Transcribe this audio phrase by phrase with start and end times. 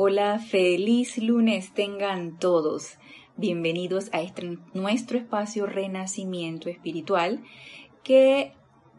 [0.00, 2.98] Hola, feliz lunes tengan todos.
[3.36, 7.42] Bienvenidos a este, nuestro espacio Renacimiento Espiritual
[8.04, 8.52] que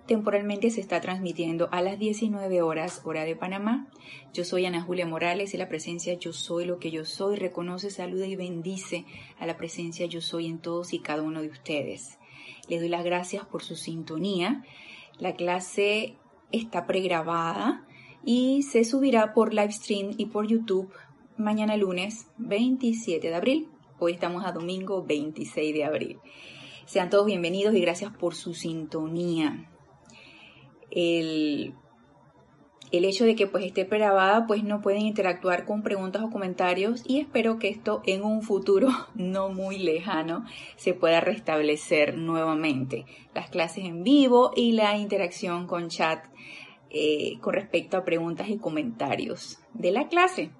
[0.07, 3.87] temporalmente se está transmitiendo a las 19 horas hora de Panamá.
[4.33, 7.91] Yo soy Ana Julia Morales y la presencia Yo Soy lo que yo soy reconoce,
[7.91, 9.05] saluda y bendice
[9.39, 12.19] a la presencia Yo Soy en todos y cada uno de ustedes.
[12.67, 14.65] Les doy las gracias por su sintonía.
[15.17, 16.17] La clase
[16.51, 17.85] está pregrabada
[18.23, 20.91] y se subirá por live stream y por YouTube
[21.37, 23.69] mañana lunes 27 de abril.
[23.97, 26.19] Hoy estamos a domingo 26 de abril.
[26.85, 29.69] Sean todos bienvenidos y gracias por su sintonía.
[30.91, 31.73] El,
[32.91, 37.03] el hecho de que pues esté pregrabada pues no pueden interactuar con preguntas o comentarios
[37.05, 43.05] y espero que esto en un futuro no muy lejano se pueda restablecer nuevamente.
[43.33, 46.25] Las clases en vivo y la interacción con chat
[46.89, 50.51] eh, con respecto a preguntas y comentarios de la clase.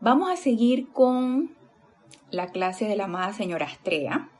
[0.00, 1.56] Vamos a seguir con
[2.30, 4.30] la clase de la amada señora Astrea,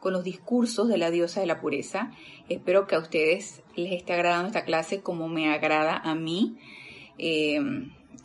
[0.00, 2.10] con los discursos de la diosa de la pureza.
[2.48, 6.56] Espero que a ustedes les esté agradando esta clase como me agrada a mí.
[7.18, 7.60] Eh,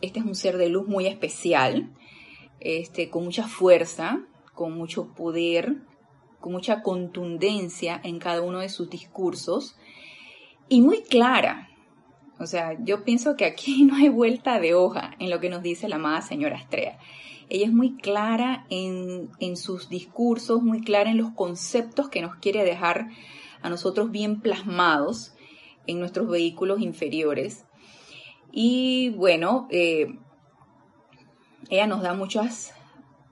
[0.00, 1.90] este es un ser de luz muy especial,
[2.58, 5.76] este, con mucha fuerza, con mucho poder,
[6.40, 9.76] con mucha contundencia en cada uno de sus discursos
[10.68, 11.69] y muy clara.
[12.40, 15.62] O sea, yo pienso que aquí no hay vuelta de hoja en lo que nos
[15.62, 16.98] dice la amada señora Astrea.
[17.50, 22.36] Ella es muy clara en, en sus discursos, muy clara en los conceptos que nos
[22.36, 23.08] quiere dejar
[23.60, 25.34] a nosotros bien plasmados
[25.86, 27.66] en nuestros vehículos inferiores.
[28.52, 30.16] Y bueno, eh,
[31.68, 32.72] ella nos da muchas,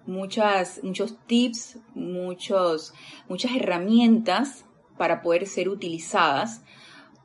[0.04, 2.92] muchas, muchos tips, muchos,
[3.28, 4.64] muchas herramientas
[4.96, 6.62] para poder ser utilizadas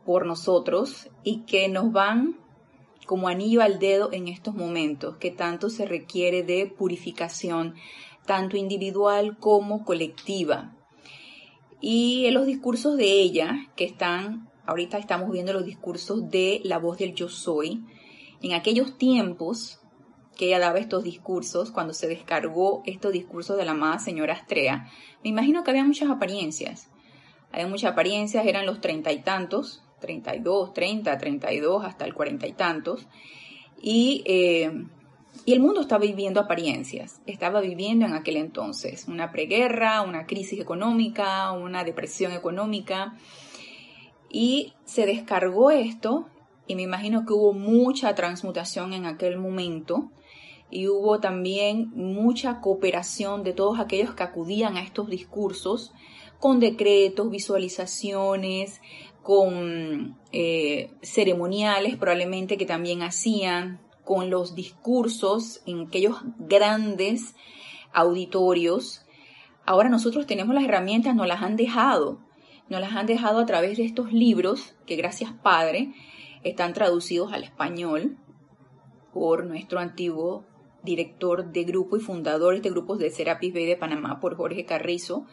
[0.06, 2.38] por nosotros y que nos van
[3.06, 7.76] como anillo al dedo en estos momentos, que tanto se requiere de purificación,
[8.26, 10.76] tanto individual como colectiva.
[11.82, 16.80] Y en los discursos de ella, que están, ahorita estamos viendo los discursos de la
[16.80, 17.83] voz del yo soy,
[18.42, 19.80] en aquellos tiempos
[20.38, 24.89] que ella daba estos discursos, cuando se descargó estos discursos de la amada señora Astrea,
[25.23, 26.89] me imagino que había muchas apariencias.
[27.52, 32.52] Había muchas apariencias, eran los treinta y tantos, 32, 30, 32, hasta el cuarenta y
[32.52, 33.08] tantos.
[33.81, 34.71] Y, eh,
[35.45, 40.59] y el mundo estaba viviendo apariencias, estaba viviendo en aquel entonces una preguerra, una crisis
[40.59, 43.15] económica, una depresión económica.
[44.30, 46.27] Y se descargó esto
[46.67, 50.11] y me imagino que hubo mucha transmutación en aquel momento
[50.70, 55.93] y hubo también mucha cooperación de todos aquellos que acudían a estos discursos
[56.39, 58.81] con decretos, visualizaciones,
[59.23, 67.36] con eh, ceremoniales probablemente que también hacían, con los discursos en aquellos grandes
[67.94, 69.06] auditorios.
[69.66, 72.20] Ahora nosotros tenemos las herramientas, nos las han dejado,
[72.67, 75.94] nos las han dejado a través de estos libros que gracias Padre
[76.44, 78.17] están traducidos al español
[79.14, 80.44] por nuestro antiguo
[80.83, 85.26] director de grupo y fundador de grupos de Serapis Bay de Panamá, por Jorge Carrizo.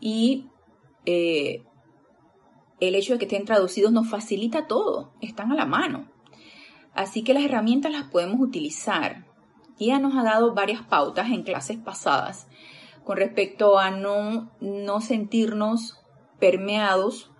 [0.00, 0.46] Y
[1.04, 1.64] eh,
[2.80, 6.08] el hecho de que estén traducidos nos facilita todo, están a la mano.
[6.94, 9.26] Así que las herramientas las podemos utilizar.
[9.78, 12.48] Ya nos ha dado varias pautas en clases pasadas
[13.04, 15.98] con respecto a no, no sentirnos
[16.38, 17.30] permeados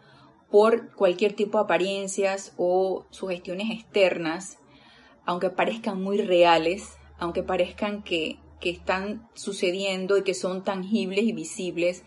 [0.50, 4.59] por cualquier tipo de apariencias o sugestiones externas,
[5.26, 11.32] aunque parezcan muy reales, aunque parezcan que, que están sucediendo y que son tangibles y
[11.32, 12.03] visibles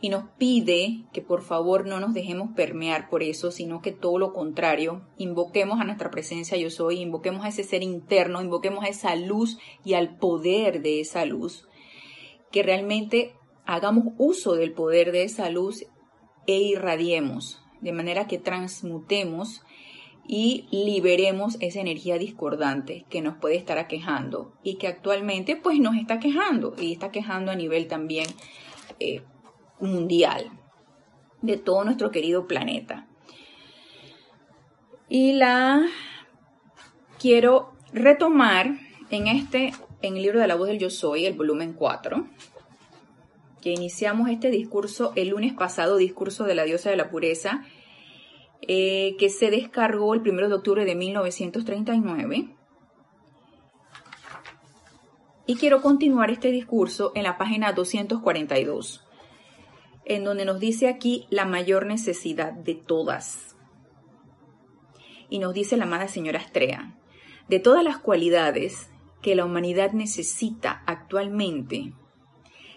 [0.00, 4.18] y nos pide que por favor no nos dejemos permear por eso, sino que todo
[4.18, 8.88] lo contrario, invoquemos a nuestra presencia yo soy, invoquemos a ese ser interno, invoquemos a
[8.88, 11.68] esa luz y al poder de esa luz,
[12.50, 13.34] que realmente
[13.66, 15.84] hagamos uso del poder de esa luz
[16.46, 19.62] e irradiemos, de manera que transmutemos
[20.26, 25.96] y liberemos esa energía discordante que nos puede estar aquejando y que actualmente pues nos
[25.96, 28.26] está quejando y está quejando a nivel también
[29.00, 29.22] eh,
[29.80, 30.50] mundial
[31.42, 33.06] de todo nuestro querido planeta.
[35.08, 35.82] Y la
[37.18, 38.78] quiero retomar
[39.10, 39.72] en este,
[40.02, 42.26] en el libro de la voz del yo soy, el volumen 4,
[43.60, 47.64] que iniciamos este discurso el lunes pasado, discurso de la diosa de la pureza,
[48.62, 52.54] eh, que se descargó el 1 de octubre de 1939.
[55.46, 59.09] Y quiero continuar este discurso en la página 242
[60.10, 63.54] en donde nos dice aquí la mayor necesidad de todas.
[65.28, 66.98] Y nos dice la amada señora Astrea,
[67.48, 68.90] de todas las cualidades
[69.22, 71.92] que la humanidad necesita actualmente,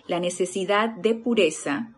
[0.05, 1.95] la necesidad de pureza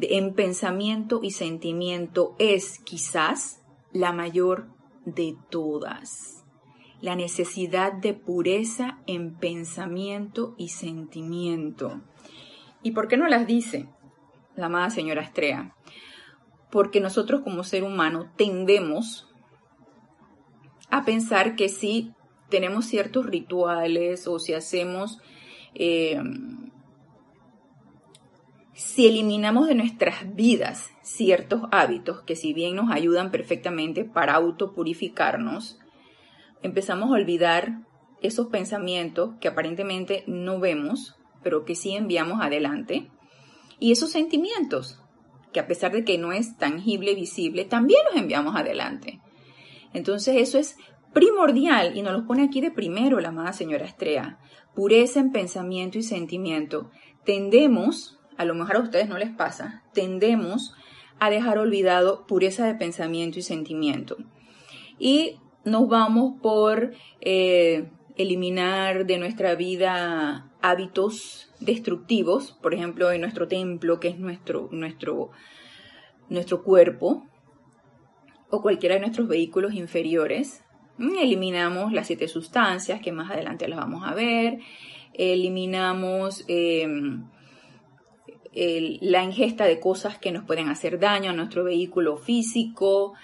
[0.00, 3.62] en pensamiento y sentimiento es quizás
[3.92, 4.66] la mayor
[5.04, 6.44] de todas.
[7.00, 12.00] La necesidad de pureza en pensamiento y sentimiento.
[12.82, 13.88] ¿Y por qué no las dice
[14.56, 15.74] la amada señora Estrella?
[16.70, 19.28] Porque nosotros como ser humano tendemos
[20.90, 22.12] a pensar que si
[22.48, 25.20] tenemos ciertos rituales o si hacemos
[25.74, 26.20] eh,
[28.74, 35.78] si eliminamos de nuestras vidas ciertos hábitos que si bien nos ayudan perfectamente para autopurificarnos,
[36.62, 37.80] empezamos a olvidar
[38.22, 43.10] esos pensamientos que aparentemente no vemos, pero que sí enviamos adelante,
[43.78, 45.00] y esos sentimientos,
[45.52, 49.20] que a pesar de que no es tangible, visible, también los enviamos adelante.
[49.92, 50.76] Entonces eso es
[51.12, 54.38] primordial y nos lo pone aquí de primero la amada señora Estrella.
[54.74, 56.90] Pureza en pensamiento y sentimiento.
[57.24, 60.74] Tendemos a lo mejor a ustedes no les pasa, tendemos
[61.18, 64.16] a dejar olvidado pureza de pensamiento y sentimiento.
[64.98, 73.48] Y nos vamos por eh, eliminar de nuestra vida hábitos destructivos, por ejemplo, en nuestro
[73.48, 75.30] templo, que es nuestro, nuestro,
[76.28, 77.26] nuestro cuerpo,
[78.50, 80.64] o cualquiera de nuestros vehículos inferiores.
[80.98, 84.58] Eliminamos las siete sustancias, que más adelante las vamos a ver.
[85.14, 86.86] Eliminamos eh,
[89.00, 93.14] la ingesta de cosas que nos pueden hacer daño a nuestro vehículo físico,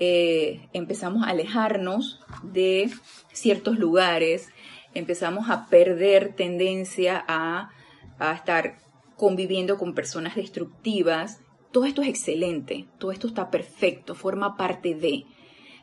[0.00, 2.90] eh, empezamos a alejarnos de
[3.32, 4.48] ciertos lugares,
[4.94, 7.70] empezamos a perder tendencia a,
[8.18, 8.78] a estar
[9.16, 11.40] conviviendo con personas destructivas.
[11.72, 15.24] Todo esto es excelente, todo esto está perfecto, forma parte de,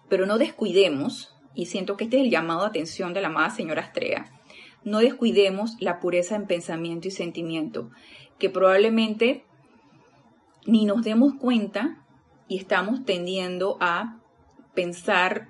[0.10, 3.50] pero no descuidemos, y siento que este es el llamado de atención de la amada
[3.50, 4.26] señora Astrea,
[4.84, 7.90] no descuidemos la pureza en pensamiento y sentimiento
[8.40, 9.44] que probablemente
[10.66, 12.05] ni nos demos cuenta
[12.48, 14.20] y estamos tendiendo a
[14.74, 15.50] pensar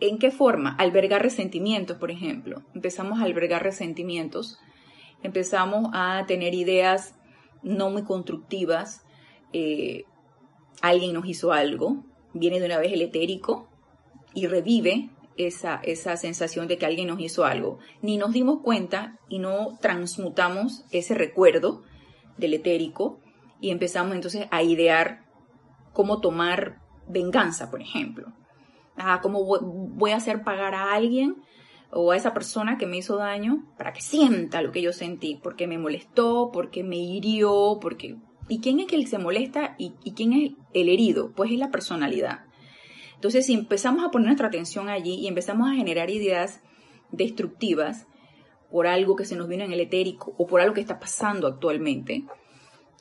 [0.00, 2.62] en qué forma albergar resentimientos, por ejemplo.
[2.74, 4.58] Empezamos a albergar resentimientos,
[5.22, 7.14] empezamos a tener ideas
[7.62, 9.02] no muy constructivas.
[9.52, 10.04] Eh,
[10.80, 13.68] alguien nos hizo algo, viene de una vez el etérico
[14.34, 17.78] y revive esa, esa sensación de que alguien nos hizo algo.
[18.02, 21.82] Ni nos dimos cuenta y no transmutamos ese recuerdo
[22.36, 23.18] del etérico
[23.60, 25.27] y empezamos entonces a idear
[25.98, 26.78] cómo tomar
[27.08, 28.32] venganza, por ejemplo.
[28.96, 31.42] Ah, cómo voy a hacer pagar a alguien
[31.90, 35.40] o a esa persona que me hizo daño para que sienta lo que yo sentí,
[35.42, 38.14] porque me molestó, porque me hirió, porque...
[38.48, 41.32] ¿Y quién es el que se molesta y, y quién es el herido?
[41.32, 42.44] Pues es la personalidad.
[43.16, 46.60] Entonces, si empezamos a poner nuestra atención allí y empezamos a generar ideas
[47.10, 48.06] destructivas
[48.70, 51.48] por algo que se nos viene en el etérico o por algo que está pasando
[51.48, 52.22] actualmente,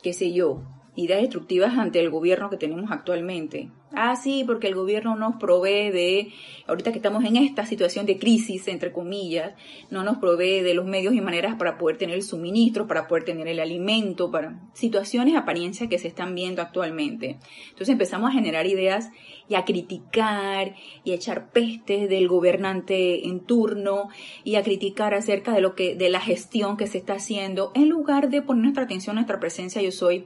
[0.01, 0.63] qué sé yo,
[0.97, 3.69] ideas destructivas ante el gobierno que tenemos actualmente.
[3.93, 6.33] Ah, sí, porque el gobierno nos provee de,
[6.67, 9.53] ahorita que estamos en esta situación de crisis, entre comillas,
[9.91, 13.23] no nos provee de los medios y maneras para poder tener el suministro, para poder
[13.23, 17.37] tener el alimento, para situaciones, apariencias que se están viendo actualmente.
[17.69, 19.09] Entonces empezamos a generar ideas
[19.47, 24.09] y a criticar y a echar pestes del gobernante en turno
[24.43, 27.87] y a criticar acerca de lo que, de la gestión que se está haciendo, en
[27.87, 30.25] lugar de poner nuestra atención, nuestra presencia, yo soy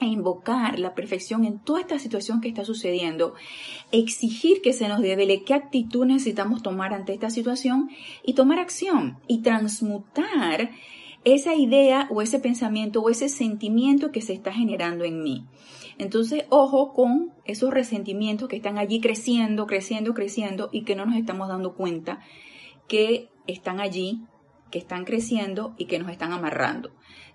[0.00, 3.34] e invocar la perfección en toda esta situación que está sucediendo,
[3.92, 7.90] exigir que se nos revele qué actitud necesitamos tomar ante esta situación
[8.24, 10.70] y tomar acción y transmutar
[11.24, 15.44] esa idea o ese pensamiento o ese sentimiento que se está generando en mí.
[15.98, 21.16] Entonces, ojo con esos resentimientos que están allí creciendo, creciendo, creciendo y que no nos
[21.16, 22.20] estamos dando cuenta
[22.86, 24.20] que están allí,
[24.70, 26.90] que están creciendo y que nos están amarrando.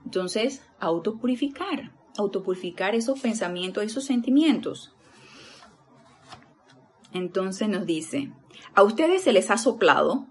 [0.06, 4.94] Entonces, autopurificar, autopurificar esos pensamientos, esos sentimientos.
[7.14, 8.32] Entonces nos dice,
[8.74, 10.28] a ustedes se les ha soplado,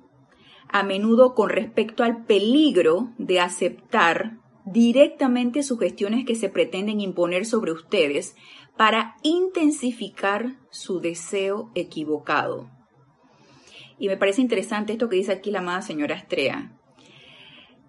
[0.68, 7.72] a menudo con respecto al peligro de aceptar directamente sugestiones que se pretenden imponer sobre
[7.72, 8.36] ustedes
[8.76, 12.70] para intensificar su deseo equivocado.
[13.98, 16.79] Y me parece interesante esto que dice aquí la amada señora Estrella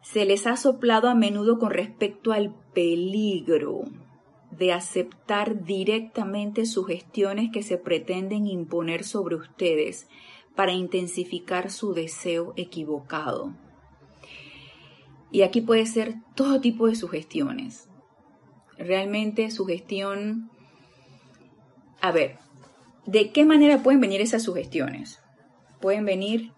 [0.01, 3.83] se les ha soplado a menudo con respecto al peligro
[4.51, 10.07] de aceptar directamente sugestiones que se pretenden imponer sobre ustedes
[10.55, 13.53] para intensificar su deseo equivocado.
[15.31, 17.87] Y aquí puede ser todo tipo de sugestiones.
[18.77, 20.49] Realmente sugestión...
[22.01, 22.39] A ver,
[23.05, 25.21] ¿de qué manera pueden venir esas sugestiones?
[25.79, 26.51] Pueden venir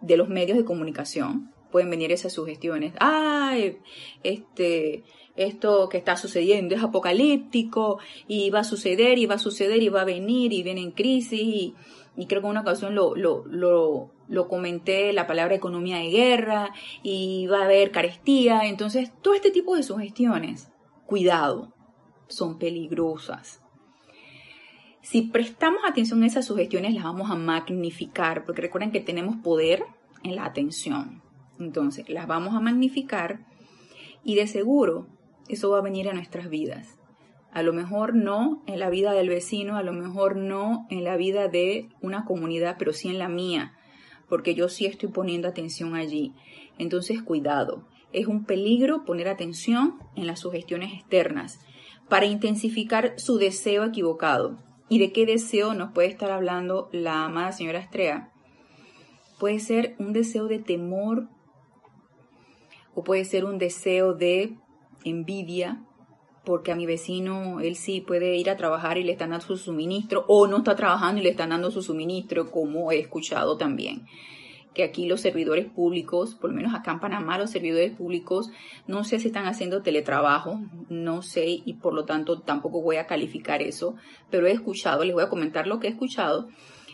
[0.00, 1.54] de los medios de comunicación.
[1.70, 2.94] Pueden venir esas sugestiones.
[2.98, 3.78] Ay,
[4.22, 5.04] este,
[5.36, 9.88] esto que está sucediendo es apocalíptico y va a suceder y va a suceder y
[9.88, 11.74] va a venir y viene en crisis y,
[12.26, 16.72] creo que en una ocasión lo, lo, lo, lo, comenté, la palabra economía de guerra
[17.04, 18.62] y va a haber carestía.
[18.64, 20.72] Entonces, todo este tipo de sugestiones,
[21.06, 21.72] cuidado,
[22.26, 23.62] son peligrosas.
[25.02, 29.84] Si prestamos atención a esas sugestiones, las vamos a magnificar, porque recuerden que tenemos poder
[30.24, 31.22] en la atención.
[31.58, 33.46] Entonces, las vamos a magnificar
[34.24, 35.06] y de seguro
[35.48, 36.98] eso va a venir a nuestras vidas.
[37.50, 41.16] A lo mejor no en la vida del vecino, a lo mejor no en la
[41.16, 43.72] vida de una comunidad, pero sí en la mía,
[44.28, 46.34] porque yo sí estoy poniendo atención allí.
[46.76, 47.88] Entonces, cuidado.
[48.12, 51.60] Es un peligro poner atención en las sugestiones externas
[52.08, 54.58] para intensificar su deseo equivocado.
[54.90, 58.30] ¿Y de qué deseo nos puede estar hablando la amada señora Estrella?
[59.38, 61.28] Puede ser un deseo de temor
[62.98, 64.56] o puede ser un deseo de
[65.04, 65.84] envidia
[66.44, 69.56] porque a mi vecino él sí puede ir a trabajar y le están dando su
[69.56, 74.04] suministro o no está trabajando y le están dando su suministro como he escuchado también
[74.74, 78.50] que aquí los servidores públicos, por lo menos acá en Panamá, los servidores públicos,
[78.88, 83.06] no sé si están haciendo teletrabajo, no sé y por lo tanto tampoco voy a
[83.06, 83.94] calificar eso,
[84.28, 86.48] pero he escuchado, les voy a comentar lo que he escuchado,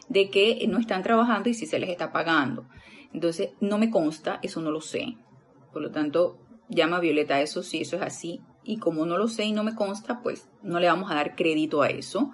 [0.09, 2.67] de que no están trabajando y si se les está pagando.
[3.15, 5.17] Entonces, no me consta, eso no lo sé.
[5.75, 6.39] Por lo tanto,
[6.71, 8.41] llama a Violeta a eso si eso es así.
[8.63, 11.35] Y como no lo sé y no me consta, pues no le vamos a dar
[11.35, 12.31] crédito a eso.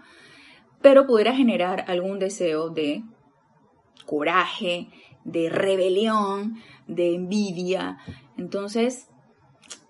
[0.80, 3.02] Pero pudiera generar algún deseo de
[4.06, 4.88] coraje,
[5.24, 6.56] de rebelión,
[6.86, 7.98] de envidia.
[8.36, 9.08] Entonces,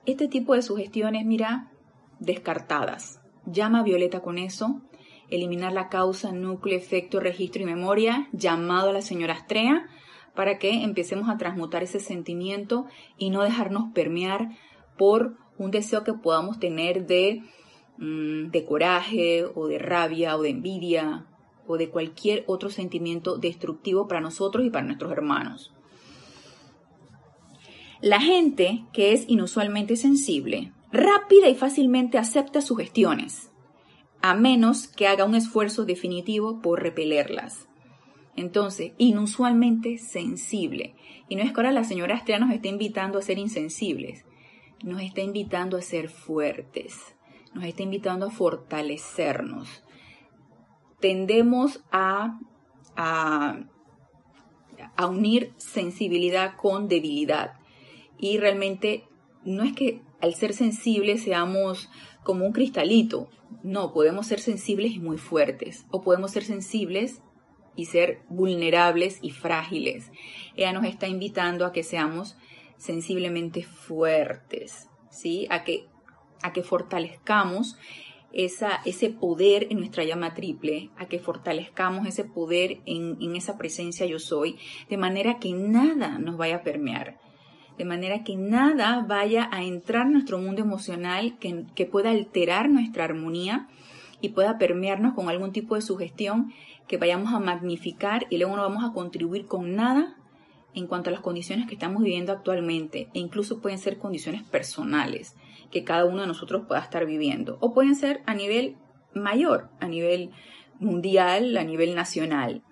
[0.06, 1.72] este tipo de sugestiones, mira,
[2.20, 3.20] descartadas.
[3.46, 4.80] Llama a Violeta con eso.
[5.28, 8.28] Eliminar la causa, núcleo, efecto, registro y memoria.
[8.32, 9.88] Llamado a la señora Astrea
[10.34, 12.86] para que empecemos a transmutar ese sentimiento
[13.18, 14.50] y no dejarnos permear
[14.96, 17.42] por un deseo que podamos tener de,
[17.98, 21.26] mm, de coraje o de rabia o de envidia
[21.66, 25.72] o de cualquier otro sentimiento destructivo para nosotros y para nuestros hermanos.
[28.00, 33.52] La gente que es inusualmente sensible, rápida y fácilmente acepta sugestiones,
[34.22, 37.69] a menos que haga un esfuerzo definitivo por repelerlas.
[38.36, 40.94] Entonces, inusualmente sensible.
[41.28, 44.24] Y no es que ahora la señora Estrella nos esté invitando a ser insensibles,
[44.82, 47.14] nos está invitando a ser fuertes,
[47.54, 49.84] nos está invitando a fortalecernos,
[51.00, 52.38] tendemos a,
[52.96, 53.60] a,
[55.06, 57.54] unir sensibilidad con debilidad.
[58.18, 59.04] Y realmente
[59.44, 61.90] no es que al ser sensibles seamos
[62.22, 63.28] como un cristalito.
[63.62, 65.86] No, podemos ser sensibles y muy fuertes.
[65.90, 67.22] O podemos ser sensibles
[67.76, 70.10] y ser vulnerables y frágiles.
[70.56, 72.36] Ella nos está invitando a que seamos
[72.76, 75.46] sensiblemente fuertes, ¿sí?
[75.50, 75.86] A que,
[76.42, 77.76] a que fortalezcamos
[78.32, 83.58] esa, ese poder en nuestra llama triple, a que fortalezcamos ese poder en, en, esa
[83.58, 84.56] presencia yo soy,
[84.88, 87.18] de manera que nada nos vaya a permear,
[87.76, 92.68] de manera que nada vaya a entrar en nuestro mundo emocional que, que pueda alterar
[92.68, 93.68] nuestra armonía
[94.20, 96.52] y pueda permearnos con algún tipo de sugestión
[96.90, 100.16] que vayamos a magnificar y luego no vamos a contribuir con nada
[100.74, 105.36] en cuanto a las condiciones que estamos viviendo actualmente e incluso pueden ser condiciones personales
[105.70, 107.58] que cada uno de nosotros pueda estar viviendo.
[107.60, 108.76] O pueden ser a nivel
[109.14, 110.32] mayor, a nivel
[110.80, 112.64] mundial, a nivel nacional.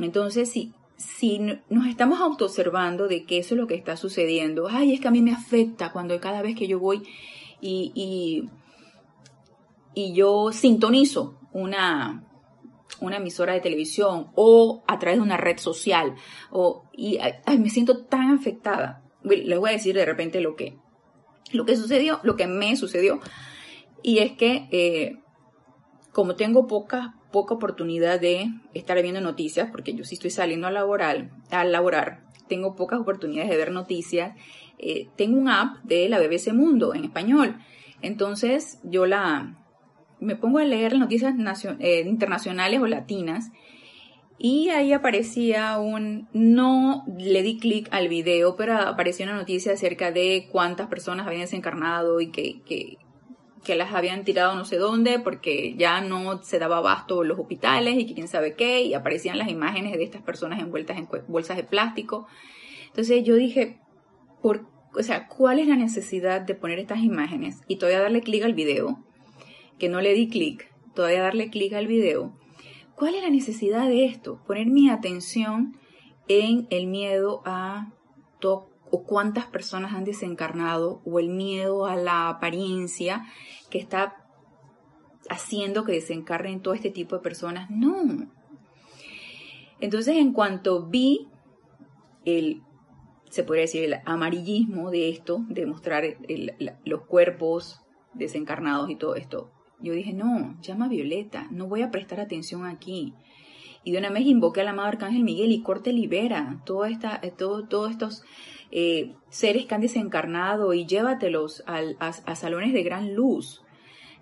[0.00, 4.94] Entonces, si, si nos estamos autoobservando de que eso es lo que está sucediendo, ay,
[4.94, 7.02] es que a mí me afecta cuando cada vez que yo voy
[7.60, 8.48] y, y,
[9.92, 12.24] y yo sintonizo una,
[13.02, 16.14] una emisora de televisión o a través de una red social
[16.50, 17.18] o y
[17.58, 19.02] me siento tan afectada.
[19.22, 20.76] Les voy a decir de repente lo que
[21.52, 23.20] lo que sucedió, lo que me sucedió,
[24.02, 25.18] y es que eh,
[26.12, 30.70] como tengo poca, poca oportunidad de estar viendo noticias, porque yo sí estoy saliendo a
[30.70, 34.36] laborar, laborar, tengo pocas oportunidades de ver noticias,
[34.78, 37.58] eh, tengo un app de la BBC Mundo en español.
[38.02, 39.61] Entonces yo la
[40.22, 41.34] me pongo a leer las noticias
[41.80, 43.50] eh, internacionales o latinas
[44.38, 50.10] y ahí aparecía un, no le di clic al video, pero apareció una noticia acerca
[50.10, 52.98] de cuántas personas habían desencarnado y que, que,
[53.62, 57.94] que las habían tirado no sé dónde porque ya no se daba abasto los hospitales
[57.96, 61.64] y quién sabe qué, y aparecían las imágenes de estas personas envueltas en bolsas de
[61.64, 62.26] plástico.
[62.88, 63.78] Entonces yo dije,
[64.42, 68.42] por, o sea, ¿cuál es la necesidad de poner estas imágenes y todavía darle clic
[68.42, 69.04] al video?
[69.82, 72.38] Que no le di clic, todavía darle clic al video
[72.94, 74.40] ¿Cuál es la necesidad de esto?
[74.46, 75.76] Poner mi atención
[76.28, 77.90] en el miedo a
[78.44, 83.26] o cuántas personas han desencarnado o el miedo a la apariencia
[83.70, 84.24] que está
[85.28, 87.68] haciendo que desencarnen todo este tipo de personas.
[87.68, 88.28] No.
[89.80, 91.26] Entonces, en cuanto vi
[92.24, 92.62] el,
[93.30, 96.04] se podría decir, el amarillismo de esto, de mostrar
[96.84, 97.80] los cuerpos
[98.14, 99.50] desencarnados y todo esto,
[99.82, 103.14] yo dije, no, llama a Violeta, no voy a prestar atención aquí.
[103.84, 106.62] Y de una vez invoqué al amado Arcángel Miguel y corte libera
[107.22, 108.22] eh, todo, todos estos
[108.70, 113.62] eh, seres que han desencarnado y llévatelos a, a salones de gran luz.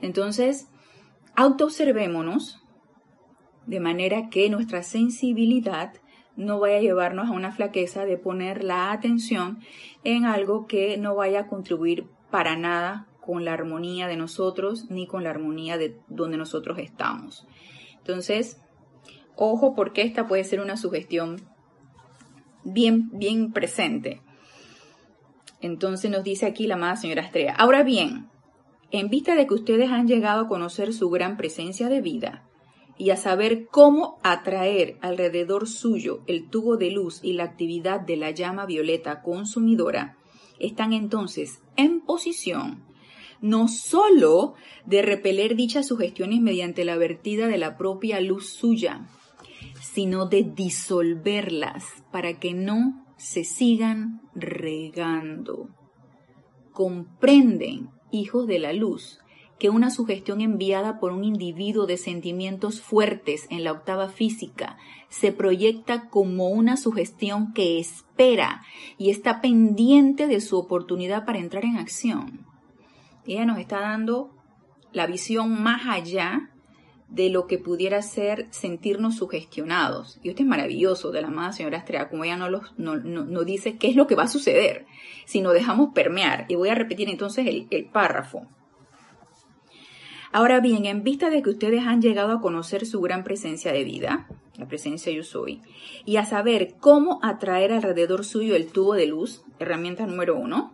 [0.00, 0.68] Entonces,
[1.36, 2.62] autoobservémonos
[3.66, 5.92] de manera que nuestra sensibilidad
[6.36, 9.58] no vaya a llevarnos a una flaqueza de poner la atención
[10.04, 15.06] en algo que no vaya a contribuir para nada con la armonía de nosotros ni
[15.06, 17.46] con la armonía de donde nosotros estamos.
[17.98, 18.60] Entonces,
[19.36, 21.40] ojo porque esta puede ser una sugestión
[22.64, 24.20] bien, bien presente.
[25.60, 27.54] Entonces nos dice aquí la amada señora Estrella.
[27.56, 28.28] Ahora bien,
[28.90, 32.48] en vista de que ustedes han llegado a conocer su gran presencia de vida
[32.98, 38.16] y a saber cómo atraer alrededor suyo el tubo de luz y la actividad de
[38.16, 40.16] la llama violeta consumidora,
[40.58, 42.89] están entonces en posición
[43.40, 44.54] no sólo
[44.86, 49.08] de repeler dichas sugestiones mediante la vertida de la propia luz suya,
[49.80, 55.68] sino de disolverlas para que no se sigan regando.
[56.72, 59.20] Comprenden, hijos de la luz,
[59.60, 64.78] que una sugestión enviada por un individuo de sentimientos fuertes en la octava física
[65.10, 68.62] se proyecta como una sugestión que espera
[68.96, 72.49] y está pendiente de su oportunidad para entrar en acción.
[73.30, 74.30] Ella nos está dando
[74.92, 76.50] la visión más allá
[77.08, 80.18] de lo que pudiera ser sentirnos sugestionados.
[80.22, 83.78] Y esto es maravilloso de la amada señora Estrella, como ella no, los, no, dice
[83.78, 84.86] qué es lo que va a suceder,
[85.26, 86.46] sino dejamos permear.
[86.48, 88.48] Y voy a repetir entonces el, el párrafo.
[90.32, 93.84] Ahora bien, en vista de que ustedes han llegado a conocer su gran presencia de
[93.84, 95.62] vida, la presencia yo soy,
[96.04, 100.72] y a saber cómo atraer alrededor suyo el tubo de luz, herramienta número uno,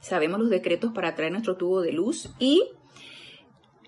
[0.00, 2.64] sabemos los decretos para traer nuestro tubo de luz y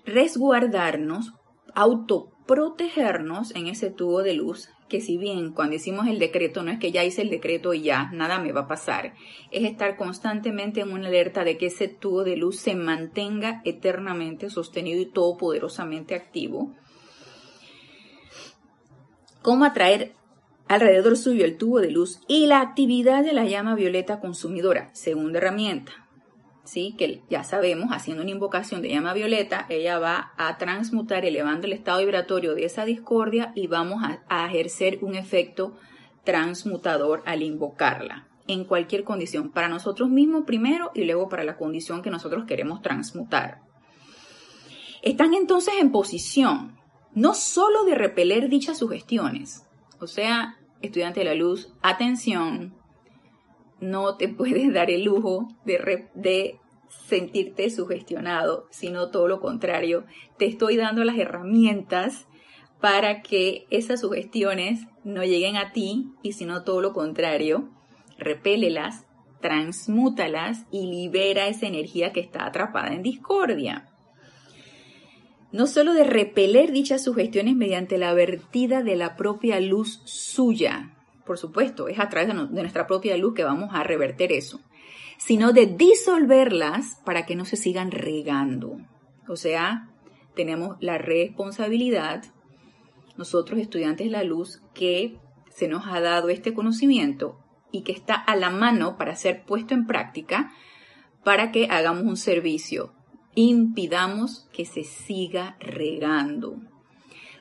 [0.05, 1.33] resguardarnos,
[1.73, 6.79] autoprotegernos en ese tubo de luz, que si bien cuando hicimos el decreto no es
[6.79, 9.13] que ya hice el decreto y ya, nada me va a pasar,
[9.51, 14.49] es estar constantemente en una alerta de que ese tubo de luz se mantenga eternamente
[14.49, 16.75] sostenido y todopoderosamente activo.
[19.41, 20.13] ¿Cómo atraer
[20.67, 24.93] alrededor suyo el tubo de luz y la actividad de la llama violeta consumidora?
[24.93, 26.00] Segunda herramienta
[26.71, 26.95] ¿sí?
[26.97, 31.73] que ya sabemos, haciendo una invocación de llama violeta, ella va a transmutar elevando el
[31.73, 35.75] estado vibratorio de esa discordia y vamos a, ejercer un efecto
[36.23, 42.01] transmutador al invocarla en cualquier condición, para nosotros mismos primero y luego para la condición
[42.01, 43.59] que nosotros queremos transmutar.
[45.01, 46.77] Están entonces en posición
[47.13, 49.67] no solo de repeler dichas sugestiones,
[49.99, 52.73] o sea, estudiante de la luz, atención,
[53.81, 56.60] no te puedes dar el lujo de, de
[57.07, 60.05] sentirte sugestionado, sino todo lo contrario.
[60.37, 62.27] Te estoy dando las herramientas
[62.79, 67.69] para que esas sugestiones no lleguen a ti y sino todo lo contrario,
[68.17, 69.05] repélelas,
[69.39, 73.87] transmútalas y libera esa energía que está atrapada en discordia.
[75.51, 81.37] No solo de repeler dichas sugestiones mediante la vertida de la propia luz suya, por
[81.37, 84.59] supuesto, es a través de, nuestra propia luz que vamos a reverter eso,
[85.23, 88.77] sino de disolverlas para que no se sigan regando.
[89.27, 89.87] O sea,
[90.35, 92.23] tenemos la responsabilidad,
[93.17, 95.19] nosotros estudiantes de la luz, que
[95.51, 97.37] se nos ha dado este conocimiento
[97.71, 100.53] y que está a la mano para ser puesto en práctica
[101.23, 102.91] para que hagamos un servicio.
[103.35, 106.55] Impidamos que se siga regando.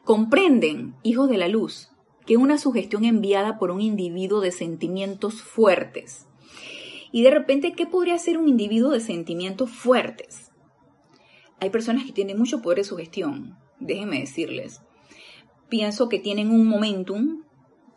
[0.05, 1.91] Comprenden, hijos de la luz,
[2.27, 6.27] que una sugestión enviada por un individuo de sentimientos fuertes.
[7.13, 10.51] Y de repente, ¿qué podría ser un individuo de sentimientos fuertes?
[11.59, 14.81] Hay personas que tienen mucho poder de sugestión, déjenme decirles.
[15.69, 17.43] Pienso que tienen un momentum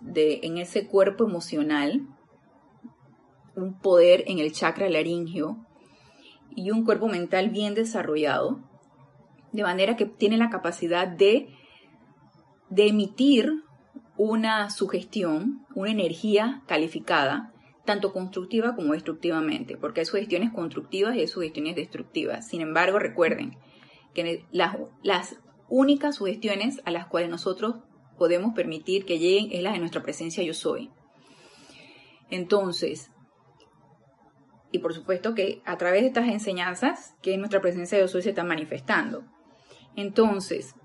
[0.02, 2.08] de, en ese cuerpo emocional,
[3.56, 5.66] un poder en el chakra laringio
[6.56, 8.60] y un cuerpo mental bien desarrollado,
[9.52, 11.48] de manera que tienen la capacidad de,
[12.70, 13.64] de emitir
[14.18, 17.53] una sugestión, una energía calificada,
[17.86, 22.48] tanto constructiva como destructivamente, porque hay sugestiones constructivas y hay sugestiones destructivas.
[22.48, 23.58] Sin embargo, recuerden
[24.14, 27.78] que las, únicas sugestiones a las cuales nosotros
[28.18, 30.92] podemos permitir que lleguen es las de nuestra presencia yo soy.
[32.30, 33.10] Entonces,
[34.72, 38.30] y por supuesto que a través de estas enseñanzas que nuestra presencia Dios hoy se
[38.30, 39.24] está manifestando.
[39.96, 40.76] Entonces,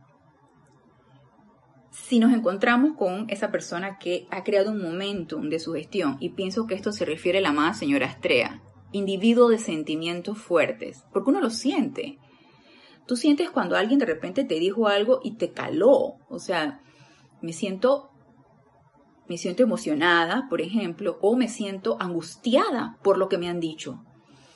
[2.08, 6.66] si nos encontramos con esa persona que ha creado un momentum de sugestión, y pienso
[6.66, 11.42] que esto se refiere a la amada señora Estrella, individuo de sentimientos fuertes, porque uno
[11.42, 12.18] lo siente.
[13.06, 16.80] Tú sientes cuando alguien de repente te dijo algo y te caló, o sea,
[17.42, 18.08] me siento
[19.28, 24.02] me siento emocionada, por ejemplo, o me siento angustiada por lo que me han dicho.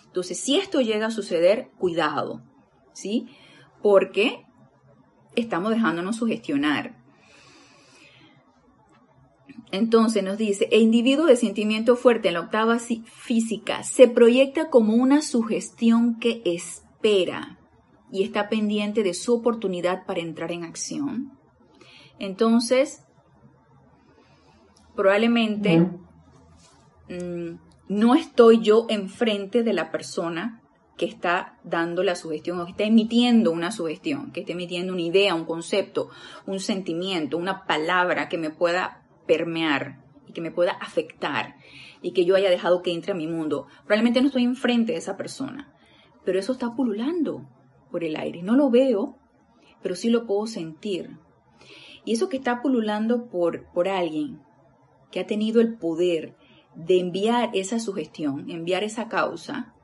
[0.07, 2.43] Entonces, si esto llega a suceder, cuidado,
[2.95, 3.29] ¿sí?
[3.83, 4.47] Porque
[5.37, 7.02] estamos dejándonos sugestionar.
[9.73, 14.95] Entonces nos dice, el individuo de sentimiento fuerte en la octava física se proyecta como
[14.95, 17.59] una sugestión que espera
[18.13, 21.33] y está pendiente de su oportunidad para entrar en acción.
[22.19, 23.03] Entonces,
[24.95, 25.89] probablemente
[27.09, 27.55] mm,
[27.89, 30.61] no estoy yo enfrente de la persona
[30.99, 35.01] que está dando la sugestión o que está emitiendo una sugestión, que está emitiendo una
[35.01, 36.11] idea, un concepto,
[36.47, 39.02] un sentimiento, una palabra que me pueda
[39.33, 41.57] permear y que me pueda afectar
[42.03, 43.67] y que yo haya dejado que entre a mi mundo.
[43.87, 45.73] Probablemente no estoy enfrente de esa persona,
[46.23, 47.49] pero eso está pululando
[47.91, 48.43] por el aire.
[48.43, 49.17] No lo veo,
[49.83, 51.17] pero sí lo puedo sentir.
[52.05, 54.43] Y eso que está pululando por, por alguien
[55.11, 56.37] que ha tenido el poder
[56.75, 59.75] de enviar esa sugestión, enviar esa causa,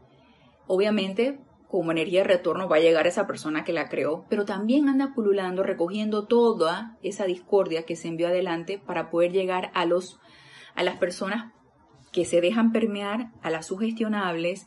[0.67, 4.89] obviamente como energía de retorno va a llegar esa persona que la creó, pero también
[4.89, 10.19] anda pululando, recogiendo toda esa discordia que se envió adelante para poder llegar a los
[10.75, 11.53] a las personas
[12.13, 14.67] que se dejan permear, a las sugestionables,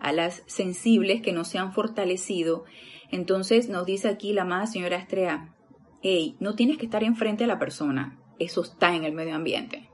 [0.00, 2.64] a las sensibles que no se han fortalecido.
[3.10, 5.54] Entonces nos dice aquí la amada señora Estrella,
[6.02, 9.90] hey, no tienes que estar enfrente a la persona, eso está en el medio ambiente,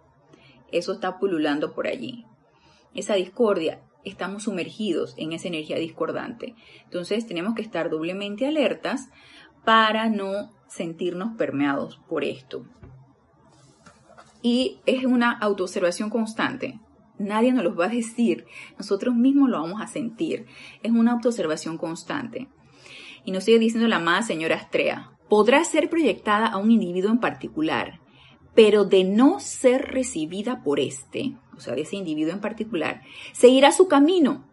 [0.72, 2.24] eso está pululando por allí.
[2.94, 6.54] Esa discordia estamos sumergidos en esa energía discordante.
[6.84, 9.10] Entonces tenemos que estar doblemente alertas
[9.64, 12.64] para no sentirnos permeados por esto.
[14.42, 16.78] Y es una autoobservación constante.
[17.18, 18.46] Nadie nos lo va a decir,
[18.78, 20.46] nosotros mismos lo vamos a sentir.
[20.82, 22.48] Es una autoobservación constante.
[23.24, 27.18] Y nos sigue diciendo la amada señora Astrea, podrá ser proyectada a un individuo en
[27.18, 28.00] particular,
[28.54, 33.72] pero de no ser recibida por éste, o sea, de ese individuo en particular, seguirá
[33.72, 34.44] su camino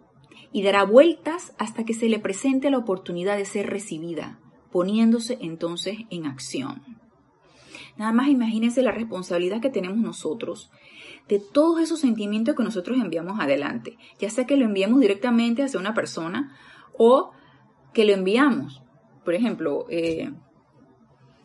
[0.51, 4.39] y dará vueltas hasta que se le presente la oportunidad de ser recibida,
[4.71, 6.81] poniéndose entonces en acción.
[7.97, 10.71] Nada más imagínense la responsabilidad que tenemos nosotros
[11.27, 15.79] de todos esos sentimientos que nosotros enviamos adelante, ya sea que lo enviemos directamente hacia
[15.79, 16.55] una persona
[16.97, 17.31] o
[17.93, 18.81] que lo enviamos.
[19.23, 20.31] Por ejemplo, eh,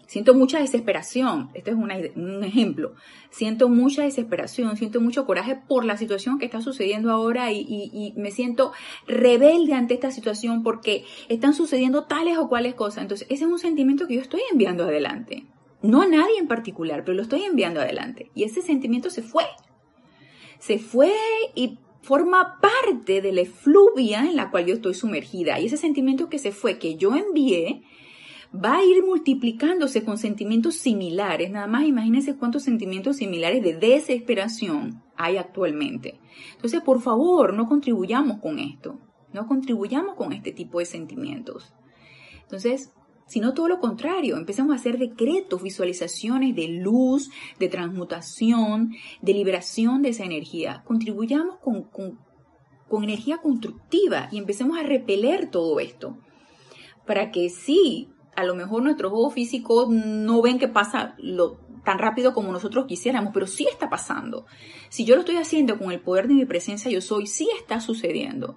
[0.08, 1.50] Siento mucha desesperación.
[1.52, 2.94] Este es un ejemplo.
[3.28, 8.14] Siento mucha desesperación, siento mucho coraje por la situación que está sucediendo ahora y, y,
[8.16, 8.72] me siento
[9.06, 13.02] rebelde ante esta situación porque están sucediendo tales o cuales cosas.
[13.02, 15.44] Entonces, ese es un sentimiento que yo estoy enviando adelante.
[15.82, 18.30] No a nadie en particular, pero lo estoy enviando adelante.
[18.34, 19.44] Y ese sentimiento se fue.
[20.58, 21.12] Se fue
[21.54, 25.60] y forma parte de la efluvia en la cual yo estoy sumergida.
[25.60, 27.82] Y ese sentimiento que se fue, que yo envié,
[28.54, 31.50] va a ir multiplicándose con sentimientos similares.
[31.50, 36.20] Nada más imagínense cuántos sentimientos similares de desesperación hay actualmente.
[36.54, 38.98] Entonces, por favor, no contribuyamos con esto.
[39.32, 41.74] No contribuyamos con este tipo de sentimientos.
[42.42, 42.92] Entonces,
[43.26, 50.00] sino todo lo contrario, empezamos a hacer decretos, visualizaciones de luz, de transmutación, de liberación
[50.00, 50.82] de esa energía.
[50.86, 52.18] Contribuyamos con, con,
[52.88, 56.16] con energía constructiva y empecemos a repeler todo esto.
[57.06, 58.08] Para que sí,
[58.38, 62.86] a lo mejor nuestros ojos físicos no ven que pasa lo, tan rápido como nosotros
[62.86, 64.46] quisiéramos, pero sí está pasando.
[64.90, 67.80] Si yo lo estoy haciendo con el poder de mi presencia yo soy, sí está
[67.80, 68.56] sucediendo.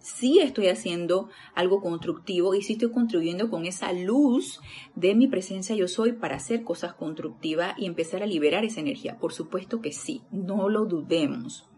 [0.00, 4.60] Sí estoy haciendo algo constructivo y sí estoy contribuyendo con esa luz
[4.96, 9.16] de mi presencia yo soy para hacer cosas constructivas y empezar a liberar esa energía.
[9.18, 11.70] Por supuesto que sí, no lo dudemos.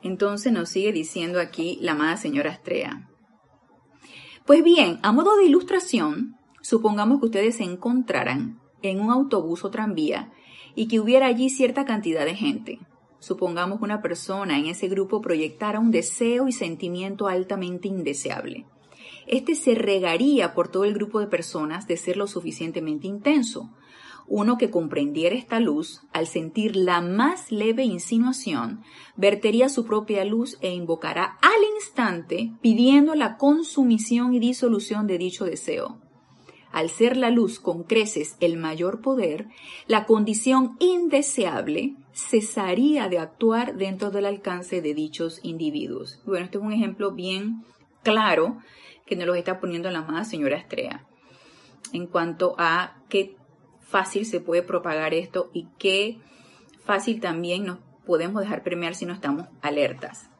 [0.00, 3.10] Entonces nos sigue diciendo aquí la amada señora Estrella.
[4.46, 9.70] Pues bien, a modo de ilustración, supongamos que ustedes se encontraran en un autobús o
[9.70, 10.32] tranvía
[10.74, 12.80] y que hubiera allí cierta cantidad de gente.
[13.20, 18.66] Supongamos que una persona en ese grupo proyectara un deseo y sentimiento altamente indeseable.
[19.28, 23.70] Este se regaría por todo el grupo de personas de ser lo suficientemente intenso,
[24.26, 28.82] uno que comprendiera esta luz, al sentir la más leve insinuación,
[29.16, 35.44] vertería su propia luz e invocará al instante pidiendo la consumición y disolución de dicho
[35.44, 35.98] deseo.
[36.72, 39.48] al ser la luz con creces el mayor poder,
[39.86, 46.22] la condición indeseable cesaría de actuar dentro del alcance de dichos individuos.
[46.24, 47.62] Bueno, este es un ejemplo bien
[48.02, 48.56] claro
[49.04, 51.04] que nos lo está poniendo la amada señora Estrella
[51.92, 53.36] en cuanto a qué
[53.92, 56.18] fácil se puede propagar esto y qué
[56.84, 60.31] fácil también nos podemos dejar premiar si no estamos alertas.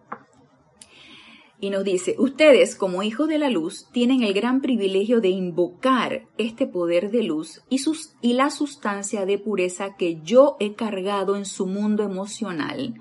[1.63, 6.27] Y nos dice, ustedes como hijos de la luz tienen el gran privilegio de invocar
[6.37, 11.37] este poder de luz y, sus, y la sustancia de pureza que yo he cargado
[11.37, 12.95] en su mundo emocional.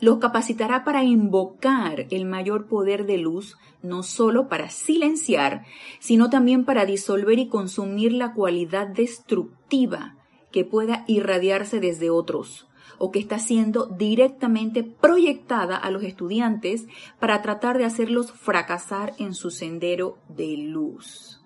[0.00, 5.64] Los capacitará para invocar el mayor poder de luz, no solo para silenciar,
[6.00, 10.16] sino también para disolver y consumir la cualidad destructiva
[10.50, 12.67] que pueda irradiarse desde otros
[12.98, 16.86] o que está siendo directamente proyectada a los estudiantes
[17.20, 21.40] para tratar de hacerlos fracasar en su sendero de luz.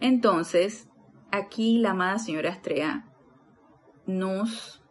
[0.00, 0.88] Entonces,
[1.30, 3.06] aquí la amada señora Estrella
[4.06, 4.82] nos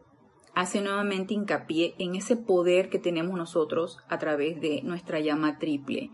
[0.54, 6.12] hace nuevamente hincapié en ese poder que tenemos nosotros a través de nuestra llama triple.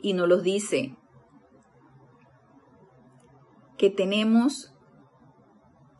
[0.00, 0.96] Y nos lo dice
[3.76, 4.75] que tenemos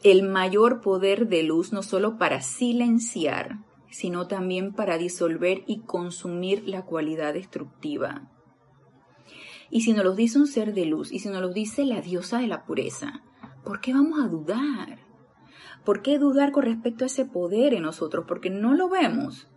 [0.03, 3.59] el mayor poder de luz no solo para silenciar,
[3.91, 8.31] sino también para disolver y consumir la cualidad destructiva.
[9.71, 12.01] Y si nos lo dice un ser de luz, y si nos lo dice la
[12.01, 13.23] diosa de la pureza,
[13.65, 14.99] ¿por qué vamos a dudar?
[15.85, 18.25] ¿Por qué dudar con respecto a ese poder en nosotros?
[18.29, 19.49] Porque no lo vemos,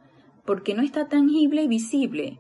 [0.46, 2.40] porque no está tangible y visible.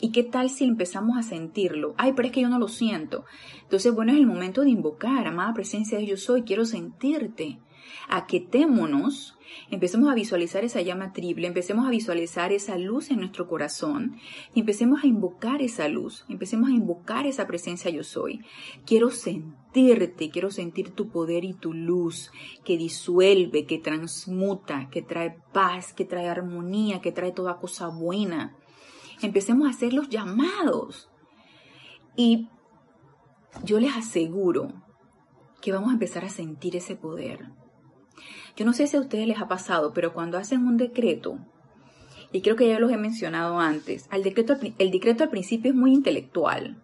[0.00, 1.94] ¿Y qué tal si empezamos a sentirlo?
[1.98, 3.26] Ay, pero es que yo no lo siento.
[3.62, 7.58] Entonces, bueno, es el momento de invocar, amada presencia de yo soy, quiero sentirte.
[8.08, 9.36] Aquetémonos,
[9.70, 14.16] empecemos a visualizar esa llama triple, empecemos a visualizar esa luz en nuestro corazón
[14.54, 18.40] y empecemos a invocar esa luz, empecemos a invocar esa presencia yo soy.
[18.86, 22.32] Quiero sentirte, quiero sentir tu poder y tu luz
[22.64, 28.56] que disuelve, que transmuta, que trae paz, que trae armonía, que trae toda cosa buena
[29.26, 31.10] empecemos a hacer los llamados.
[32.16, 32.48] Y
[33.64, 34.72] yo les aseguro
[35.60, 37.48] que vamos a empezar a sentir ese poder.
[38.56, 41.38] Yo no sé si a ustedes les ha pasado, pero cuando hacen un decreto,
[42.32, 45.76] y creo que ya los he mencionado antes, el decreto, el decreto al principio es
[45.76, 46.82] muy intelectual.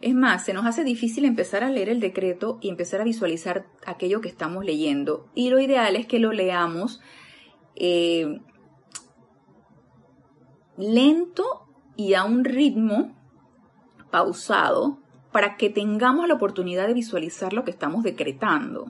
[0.00, 3.66] Es más, se nos hace difícil empezar a leer el decreto y empezar a visualizar
[3.84, 5.28] aquello que estamos leyendo.
[5.34, 7.00] Y lo ideal es que lo leamos
[7.74, 8.40] eh,
[10.78, 11.44] lento
[11.96, 13.12] y a un ritmo
[14.10, 15.00] pausado
[15.32, 18.86] para que tengamos la oportunidad de visualizar lo que estamos decretando.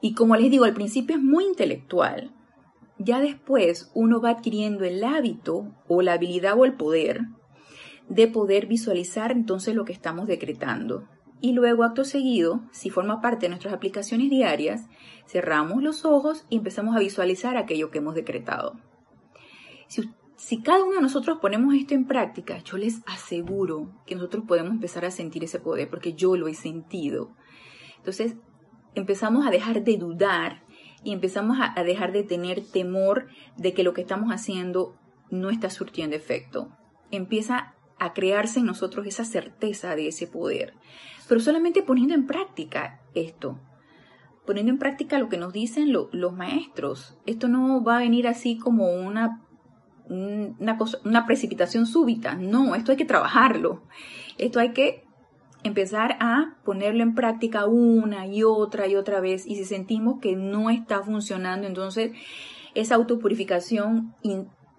[0.00, 2.34] Y como les digo, al principio es muy intelectual.
[2.98, 7.22] Ya después uno va adquiriendo el hábito o la habilidad o el poder
[8.08, 11.08] de poder visualizar entonces lo que estamos decretando.
[11.40, 14.88] Y luego, acto seguido, si forma parte de nuestras aplicaciones diarias,
[15.26, 18.74] cerramos los ojos y empezamos a visualizar aquello que hemos decretado.
[20.36, 24.72] Si, cada uno de nosotros ponemos esto en práctica, yo les aseguro que nosotros podemos
[24.72, 27.34] empezar a sentir ese poder, porque yo lo he sentido.
[27.98, 28.36] Entonces,
[28.94, 30.62] empezamos a dejar de dudar
[31.02, 33.26] y empezamos a, dejar de tener temor
[33.56, 34.96] de que lo que estamos haciendo
[35.28, 36.70] no está surtiendo efecto.
[37.10, 40.74] Empieza a crearse en nosotros esa certeza de ese poder.
[41.28, 43.60] Pero solamente poniendo en práctica esto,
[44.46, 47.18] poniendo en práctica lo que nos dicen los maestros.
[47.26, 49.42] Esto no va a venir así como una
[50.10, 52.34] una, precipitación súbita.
[52.34, 53.82] No, esto hay que trabajarlo.
[54.38, 55.04] Esto hay que
[55.62, 59.46] empezar a ponerlo en práctica una y otra y otra vez.
[59.46, 62.12] Y si sentimos que no está funcionando, entonces
[62.74, 64.14] esa autopurificación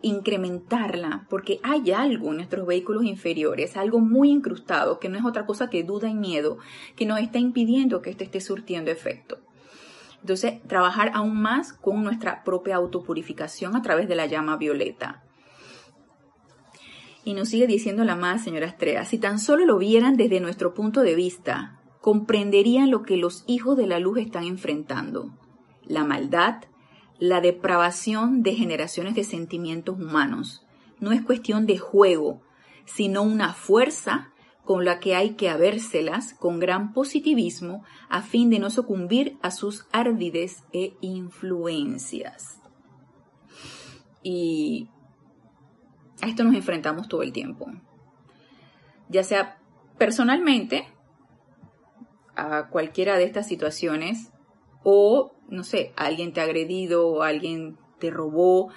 [0.01, 5.45] incrementarla, porque hay algo en nuestros vehículos inferiores, algo muy incrustado, que no es otra
[5.45, 6.57] cosa que duda y miedo,
[6.95, 9.37] que nos está impidiendo que esto esté surtiendo efecto.
[10.21, 15.20] Entonces, trabajar aún más con nuestra propia autopurificación a través de la llama violeta.
[17.23, 20.73] Y nos sigue diciendo la más, señora Estrella, si tan solo lo vieran desde nuestro
[20.73, 25.37] punto de vista, comprenderían lo que los hijos de la luz están enfrentando.
[25.83, 26.63] La maldad,
[27.19, 30.65] la depravación de generaciones de sentimientos humanos.
[30.99, 32.41] No es cuestión de juego,
[32.85, 34.31] sino una fuerza
[34.65, 39.51] con la que hay que habérselas con gran positivismo a fin de no sucumbir a
[39.51, 42.59] sus ardides e influencias.
[44.23, 44.89] Y
[46.21, 47.71] a esto nos enfrentamos todo el tiempo.
[49.09, 49.57] Ya sea
[49.97, 50.87] personalmente,
[52.35, 54.31] a cualquiera de estas situaciones,
[54.83, 58.71] o, no sé, alguien te ha agredido, o alguien te robó,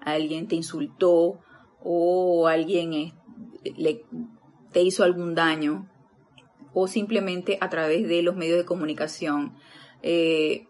[0.00, 1.40] alguien te insultó,
[1.82, 3.12] o alguien
[3.76, 4.04] le
[4.72, 5.88] te hizo algún daño,
[6.72, 9.54] o simplemente a través de los medios de comunicación,
[10.02, 10.68] eh,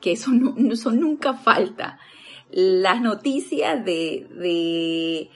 [0.00, 0.54] que eso, no,
[0.92, 1.98] nunca falta.
[2.52, 5.30] Las noticias de,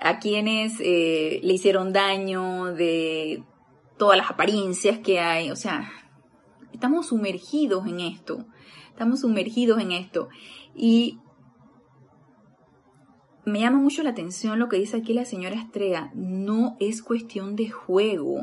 [0.00, 3.42] a quienes eh, le hicieron daño, de
[3.98, 5.90] todas las apariencias que hay, o sea,
[6.72, 8.46] estamos sumergidos en esto,
[8.88, 10.28] estamos sumergidos en esto.
[10.74, 11.18] Y
[13.44, 16.10] me llama mucho la atención lo que dice aquí la señora Estrella.
[16.14, 18.40] No es cuestión de juego,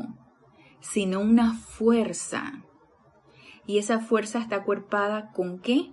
[0.80, 2.64] sino una fuerza.
[3.66, 5.92] Y esa fuerza está cuerpada con qué?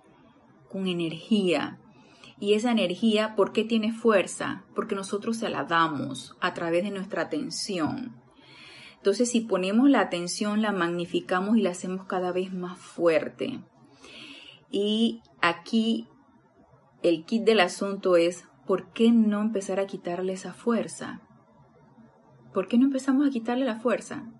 [0.70, 1.80] Con energía.
[2.46, 4.66] Y esa energía, ¿por qué tiene fuerza?
[4.76, 8.22] Porque nosotros se la damos a través de nuestra atención.
[8.98, 13.62] Entonces, si ponemos la atención, la magnificamos y la hacemos cada vez más fuerte.
[14.70, 16.08] Y aquí
[17.02, 21.22] el kit del asunto es ¿por qué no empezar a quitarle esa fuerza?
[22.54, 24.32] ¿Por qué no empezamos a quitarle la fuerza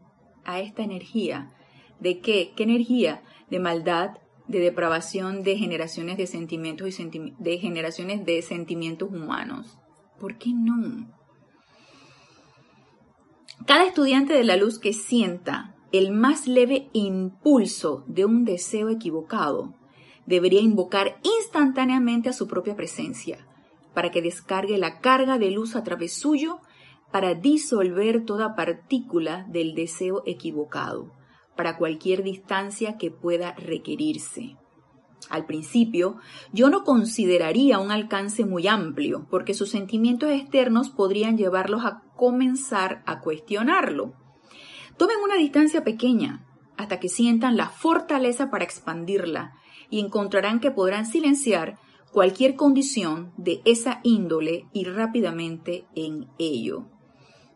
[0.44, 1.56] a esta energía?
[2.00, 2.54] ¿De qué?
[2.56, 3.24] ¿Qué energía?
[3.50, 9.78] De maldad, de depravación, de generaciones de sentimientos y de generaciones de sentimientos humanos.
[10.20, 11.08] ¿Por qué no?
[13.66, 19.74] Cada estudiante de la luz que sienta el más leve impulso de un deseo equivocado
[20.26, 23.48] debería invocar instantáneamente a su propia presencia
[23.94, 26.60] para que descargue la carga de luz a través suyo
[27.12, 31.12] para disolver toda partícula del deseo equivocado,
[31.56, 34.58] para cualquier distancia que pueda requerirse.
[35.30, 36.18] Al principio,
[36.54, 43.02] yo no consideraría un alcance muy amplio, porque sus sentimientos externos podrían llevarlos a comenzar
[43.06, 44.14] a cuestionarlo.
[44.98, 46.46] Tomen una distancia pequeña,
[46.78, 49.54] hasta que sientan la fortaleza para expandirla,
[49.90, 51.80] y encontrarán que podrán silenciar
[52.12, 56.88] cualquier condición de esa índole y rápidamente en ello.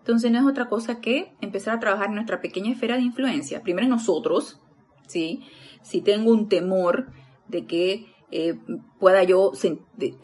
[0.09, 3.61] Entonces no es otra cosa que empezar a trabajar en nuestra pequeña esfera de influencia.
[3.61, 4.59] Primero nosotros,
[5.05, 5.43] ¿sí?
[5.83, 7.11] Si tengo un temor
[7.47, 8.57] de que eh,
[8.99, 9.51] pueda yo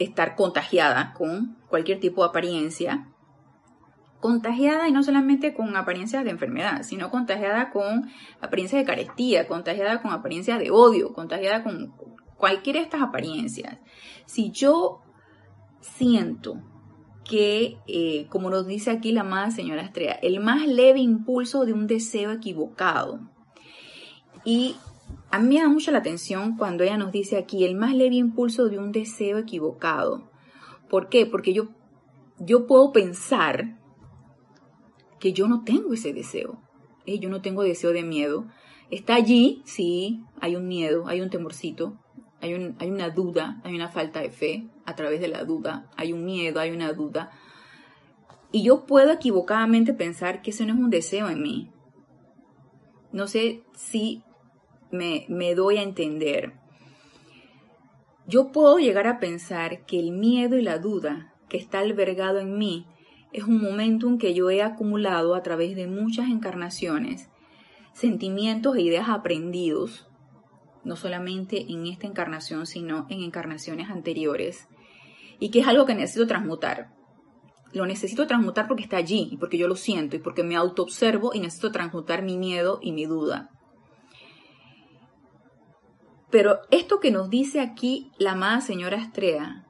[0.00, 3.06] estar contagiada con cualquier tipo de apariencia,
[4.18, 10.02] contagiada y no solamente con apariencias de enfermedad, sino contagiada con apariencias de carestía, contagiada
[10.02, 11.94] con apariencias de odio, contagiada con
[12.36, 13.78] cualquiera de estas apariencias,
[14.24, 15.02] si yo
[15.80, 16.60] siento
[17.28, 21.72] que, eh, como nos dice aquí la amada señora Estrella, el más leve impulso de
[21.72, 23.20] un deseo equivocado,
[24.44, 24.76] y
[25.30, 28.14] a mí me da mucho la atención cuando ella nos dice aquí el más leve
[28.14, 30.30] impulso de un deseo equivocado.
[30.88, 31.26] ¿Por qué?
[31.26, 31.68] Porque yo,
[32.38, 33.76] yo puedo pensar
[35.18, 36.60] que yo no tengo ese deseo.
[37.06, 38.46] Eh, yo no tengo deseo de miedo.
[38.90, 41.98] Está allí, sí, hay un miedo, hay un temorcito,
[42.40, 46.24] hay, una duda, hay una falta de fe a través de la duda, hay un
[46.24, 47.30] miedo, hay una duda.
[48.52, 51.70] Y yo puedo equivocadamente pensar que eso no es un deseo en mí.
[53.12, 54.22] No sé si
[54.90, 56.54] me, me doy a entender.
[58.26, 62.58] Yo puedo llegar a pensar que el miedo y la duda que está albergado en
[62.58, 62.86] mí
[63.32, 67.28] es un momentum que yo he acumulado a través de muchas encarnaciones,
[67.92, 70.08] sentimientos e ideas aprendidos
[70.86, 74.68] no solamente en esta encarnación, sino en encarnaciones anteriores,
[75.38, 76.92] y que es algo que necesito transmutar.
[77.72, 81.34] Lo necesito transmutar porque está allí, y porque yo lo siento, y porque me autoobservo
[81.34, 83.50] y necesito transmutar mi miedo y mi duda.
[86.30, 89.66] Pero esto que nos dice aquí la amada señora Estrella,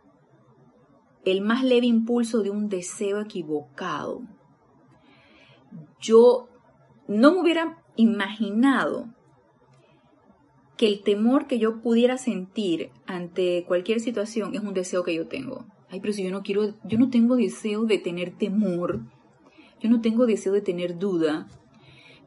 [1.24, 4.22] el más leve impulso de un deseo equivocado,
[6.00, 6.48] yo
[7.08, 9.15] no me hubiera imaginado
[10.76, 15.26] que el temor que yo pudiera sentir ante cualquier situación es un deseo que yo
[15.26, 15.66] tengo.
[15.88, 19.00] Ay, pero si yo no quiero, yo no tengo deseo de tener temor,
[19.80, 21.48] yo no tengo deseo de tener duda,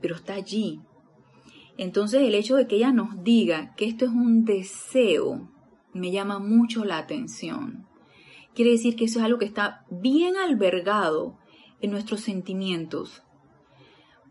[0.02, 0.80] pero está allí.
[1.78, 5.50] Entonces el hecho de que ella nos diga que esto es un deseo
[5.94, 7.88] me llama mucho la atención.
[8.54, 11.38] Quiere decir que eso es algo que está bien albergado
[11.82, 13.24] en nuestros sentimientos.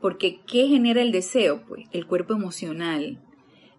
[0.01, 1.65] Porque ¿qué genera el deseo?
[1.67, 3.25] Pues el cuerpo emocional,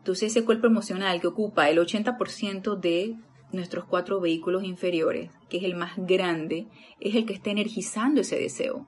[0.09, 3.15] entonces ese cuerpo emocional que ocupa el 80% de
[3.51, 6.67] nuestros cuatro vehículos inferiores, que es el más grande,
[6.99, 8.87] es el que está energizando ese deseo.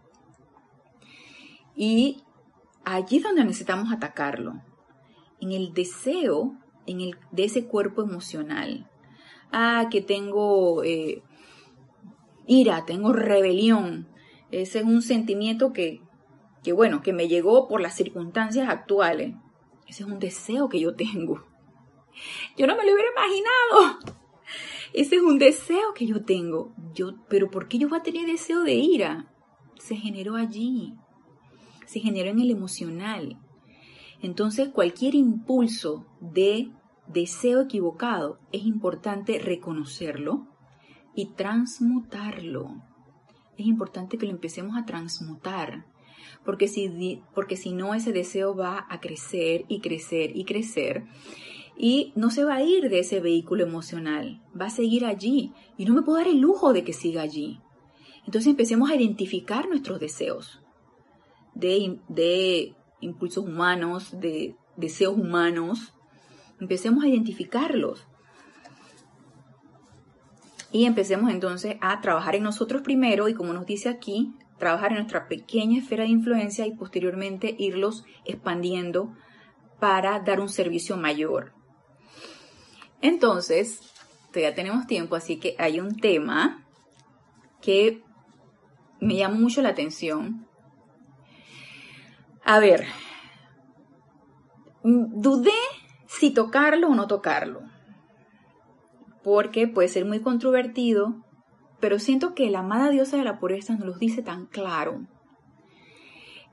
[1.76, 2.24] Y
[2.86, 4.64] allí es donde necesitamos atacarlo,
[5.40, 6.58] en el deseo
[6.88, 8.90] en el, de ese cuerpo emocional.
[9.52, 11.22] Ah, que tengo eh,
[12.48, 14.08] ira, tengo rebelión.
[14.50, 16.02] Ese es un sentimiento que,
[16.64, 19.36] que, bueno, que me llegó por las circunstancias actuales.
[19.92, 21.44] Ese es un deseo que yo tengo.
[22.56, 24.00] Yo no me lo hubiera imaginado.
[24.94, 26.74] Ese es un deseo que yo tengo.
[26.94, 29.30] Yo, pero ¿por qué yo voy a tener deseo de ira?
[29.82, 30.96] Se generó allí.
[31.88, 33.38] Se generó en el emocional.
[34.22, 36.72] Entonces, cualquier impulso de
[37.08, 40.48] deseo equivocado es importante reconocerlo
[41.16, 42.82] y transmutarlo.
[43.58, 45.86] Es importante que lo empecemos a transmutar,
[46.46, 51.06] porque si, porque si no ese deseo va a crecer y crecer y crecer
[51.78, 55.86] y no se va a ir de ese vehículo emocional, va a seguir allí y
[55.86, 57.60] no me puedo dar el lujo de que siga allí.
[58.26, 60.62] Entonces empecemos a identificar nuestros deseos
[61.56, 65.94] de, de impulsos humanos, de deseos humanos.
[66.60, 68.06] Empecemos a identificarlos.
[70.72, 75.00] Y empecemos entonces a trabajar en nosotros primero y como nos dice aquí, trabajar en
[75.00, 79.14] nuestra pequeña esfera de influencia y posteriormente irlos expandiendo
[79.80, 81.54] para dar un servicio mayor.
[83.02, 83.82] Entonces,
[84.32, 86.64] todavía tenemos tiempo, así que hay un tema
[87.60, 88.04] que
[89.00, 90.48] me llama mucho la atención.
[92.46, 92.86] A ver,
[94.84, 95.52] dudé
[96.08, 97.62] si tocarlo o no tocarlo,
[99.24, 101.26] porque puede ser muy controvertido,
[101.82, 105.02] pero siento que la amada diosa de la pureza nos lo dice tan claro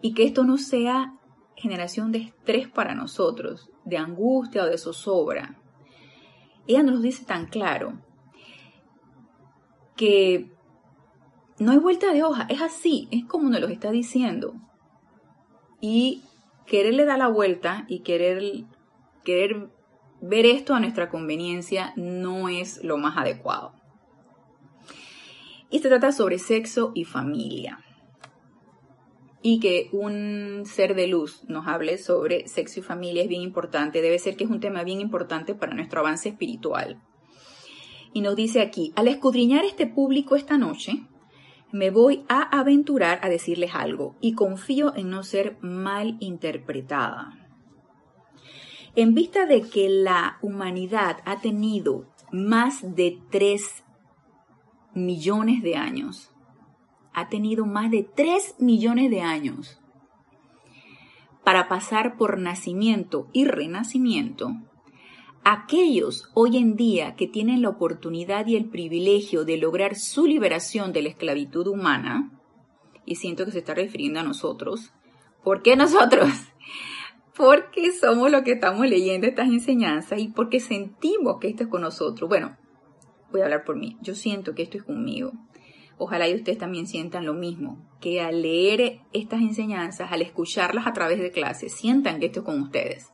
[0.01, 1.15] y que esto no sea
[1.55, 5.61] generación de estrés para nosotros, de angustia o de zozobra.
[6.67, 8.01] Ella nos lo dice tan claro
[9.97, 10.51] que
[11.59, 14.55] no hay vuelta de hoja, es así, es como nos lo está diciendo.
[15.81, 16.23] Y
[16.67, 18.65] quererle dar la vuelta y querer,
[19.25, 19.69] querer
[20.21, 23.73] ver esto a nuestra conveniencia no es lo más adecuado.
[25.71, 27.81] Y se trata sobre sexo y familia.
[29.43, 34.03] Y que un ser de luz nos hable sobre sexo y familia es bien importante.
[34.03, 37.01] Debe ser que es un tema bien importante para nuestro avance espiritual.
[38.13, 41.07] Y nos dice aquí, al escudriñar este público esta noche,
[41.71, 47.39] me voy a aventurar a decirles algo y confío en no ser mal interpretada.
[48.97, 53.85] En vista de que la humanidad ha tenido más de 3
[54.99, 56.31] millones de años,
[57.13, 59.81] ha tenido más de 3 millones de años
[61.45, 64.53] para pasar por nacimiento y renacimiento,
[65.45, 70.93] aquellos hoy en día que tienen la oportunidad y el privilegio de lograr su liberación
[70.93, 72.39] de la esclavitud humana,
[73.07, 74.93] y siento que se está refiriendo a nosotros,
[75.43, 76.29] ¿por qué nosotros?
[77.35, 81.83] Porque somos los que estamos leyendo estas enseñanzas y porque sentimos que esto es con
[81.83, 82.29] nosotros.
[82.29, 82.57] Bueno,
[83.31, 83.97] voy a hablar por mí.
[84.01, 85.33] Yo siento que esto es conmigo.
[85.99, 90.93] Ojalá y ustedes también sientan lo mismo, que al leer estas enseñanzas, al escucharlas a
[90.93, 93.09] través de clases, sientan que esto es con ustedes.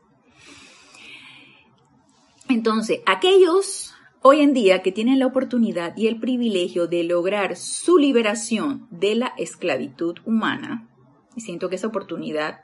[2.49, 7.99] Entonces, aquellos hoy en día que tienen la oportunidad y el privilegio de lograr su
[7.99, 10.89] liberación de la esclavitud humana,
[11.37, 12.61] y siento que esa oportunidad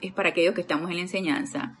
[0.00, 1.78] es para aquellos que estamos en la enseñanza,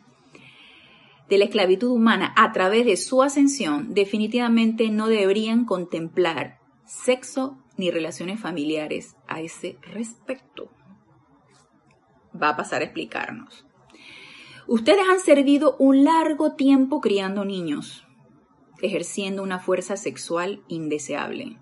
[1.28, 7.90] de la esclavitud humana a través de su ascensión, definitivamente no deberían contemplar sexo ni
[7.90, 10.70] relaciones familiares a ese respecto.
[12.40, 13.66] Va a pasar a explicarnos.
[14.66, 18.06] Ustedes han servido un largo tiempo criando niños,
[18.80, 21.58] ejerciendo una fuerza sexual indeseable.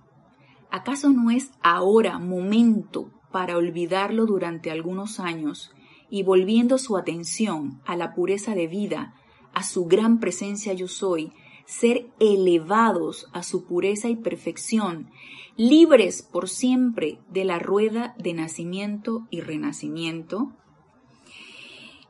[0.70, 5.72] ¿Acaso no es ahora momento para olvidarlo durante algunos años
[6.10, 9.14] y volviendo su atención a la pureza de vida,
[9.54, 11.32] a su gran presencia yo soy,
[11.66, 15.10] ser elevados a su pureza y perfección,
[15.56, 20.52] libres por siempre de la rueda de nacimiento y renacimiento?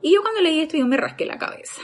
[0.00, 1.80] Y yo cuando leí esto yo me rasqué la cabeza.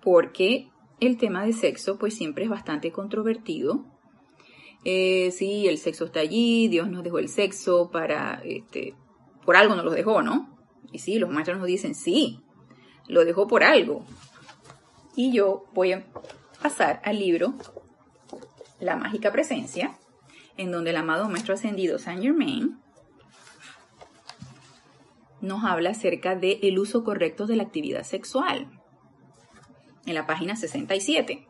[0.00, 0.68] Porque
[1.00, 3.84] el tema de sexo pues siempre es bastante controvertido.
[4.84, 8.94] Eh, sí, el sexo está allí, Dios nos dejó el sexo para, este,
[9.44, 10.56] por algo nos lo dejó, ¿no?
[10.92, 12.40] Y sí, los maestros nos dicen, sí,
[13.08, 14.04] lo dejó por algo.
[15.16, 16.04] Y yo voy a
[16.62, 17.54] pasar al libro
[18.80, 19.98] La mágica presencia,
[20.56, 22.78] en donde el amado maestro ascendido Saint Germain
[25.40, 28.68] nos habla acerca del el uso correcto de la actividad sexual.
[30.06, 31.46] En la página 67.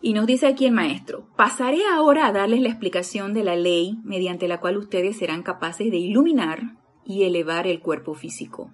[0.00, 4.00] Y nos dice aquí el maestro, pasaré ahora a darles la explicación de la ley
[4.02, 8.70] mediante la cual ustedes serán capaces de iluminar y elevar el cuerpo físico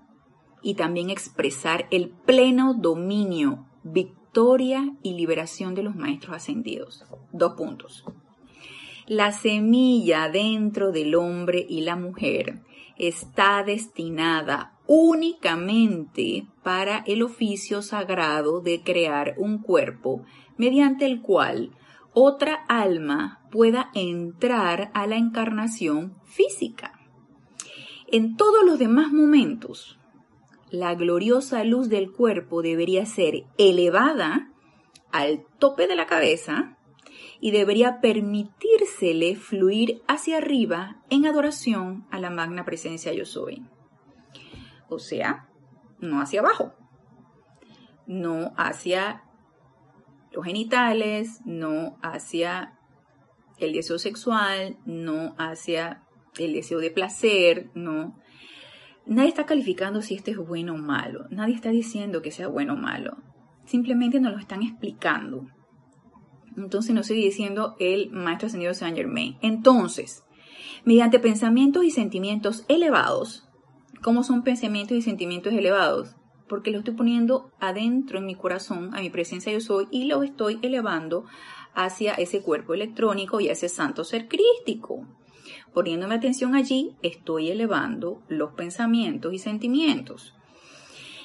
[0.62, 7.05] y también expresar el pleno dominio, victoria y liberación de los maestros ascendidos.
[7.33, 8.05] Dos puntos.
[9.07, 12.61] La semilla dentro del hombre y la mujer
[12.99, 20.24] está destinada únicamente para el oficio sagrado de crear un cuerpo
[20.57, 21.70] mediante el cual
[22.12, 26.97] otra alma pueda entrar a la encarnación física.
[28.11, 29.98] En todos los demás momentos,
[30.70, 34.50] la gloriosa luz del cuerpo debería ser elevada
[35.12, 36.78] al tope de la cabeza
[37.38, 43.66] y debería permitírsele fluir hacia arriba en adoración a la magna presencia yo soy.
[44.88, 45.50] O sea,
[45.98, 46.72] no hacia abajo,
[48.06, 49.22] no hacia
[50.32, 52.78] los genitales, no hacia
[53.59, 56.07] el deseo sexual, no hacia
[56.39, 58.16] el deseo de placer, no.
[59.07, 62.74] Nadie está calificando si esto es bueno o malo, nadie está diciendo que sea bueno
[62.74, 63.16] o malo,
[63.64, 65.47] simplemente nos lo están explicando.
[66.57, 69.39] Entonces nos sigue diciendo el maestro ascendido Saint Germain.
[69.43, 70.24] Entonces,
[70.85, 73.49] mediante pensamientos y sentimientos elevados,
[74.03, 76.16] ¿cómo son pensamientos y sentimientos elevados?
[76.49, 80.22] Porque lo estoy poniendo adentro en mi corazón, a mi presencia yo soy, y lo
[80.22, 81.24] estoy elevando
[81.74, 85.07] hacia ese cuerpo electrónico y a ese santo ser crístico.
[85.72, 90.34] Poniéndome atención allí, estoy elevando los pensamientos y sentimientos.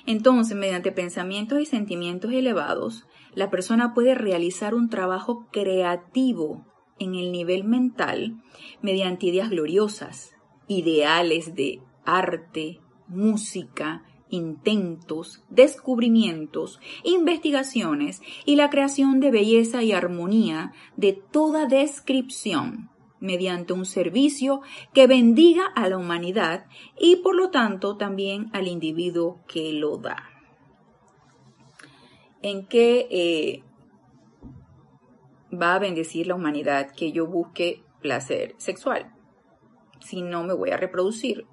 [0.06, 6.66] Entonces, mediante pensamientos y sentimientos elevados, la persona puede realizar un trabajo creativo
[7.00, 8.42] en el nivel mental
[8.82, 10.36] mediante ideas gloriosas,
[10.68, 21.14] ideales de arte, música, intentos, descubrimientos, investigaciones y la creación de belleza y armonía de
[21.14, 22.90] toda descripción
[23.24, 24.62] mediante un servicio
[24.94, 26.66] que bendiga a la humanidad
[27.00, 30.30] y por lo tanto también al individuo que lo da.
[32.42, 33.64] ¿En qué eh,
[35.56, 39.16] va a bendecir la humanidad que yo busque placer sexual?
[40.02, 41.48] Si no me voy a reproducir,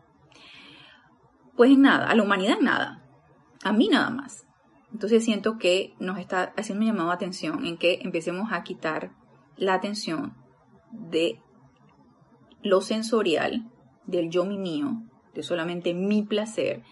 [1.57, 3.07] pues nada, a la humanidad nada,
[3.63, 4.45] a mí nada más.
[4.93, 9.13] Entonces siento que nos está haciendo un llamado atención en que empecemos a quitar
[9.57, 10.35] la atención
[10.91, 11.41] de
[12.63, 13.71] lo sensorial,
[14.07, 15.03] del yo mi mío,
[15.35, 16.83] de solamente mi placer,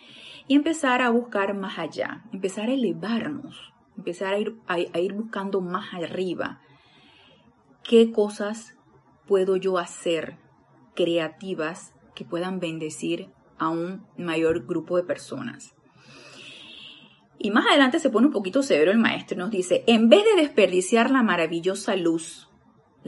[0.47, 5.61] y empezar a buscar más allá, empezar a elevarnos, empezar a ir, a ir buscando
[5.61, 6.61] más arriba.
[7.83, 8.79] ¿Qué cosas
[9.27, 10.39] puedo yo hacer
[10.95, 15.75] creativas que puedan bendecir a un mayor grupo de personas.
[17.39, 20.43] Y más adelante se pone un poquito severo el maestro nos dice, en vez de
[20.43, 22.48] desperdiciar la maravillosa luz,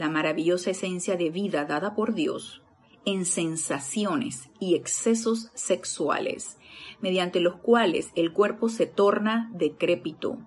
[0.01, 2.63] la maravillosa esencia de vida dada por Dios,
[3.05, 6.57] en sensaciones y excesos sexuales,
[7.01, 10.39] mediante los cuales el cuerpo se torna decrépito,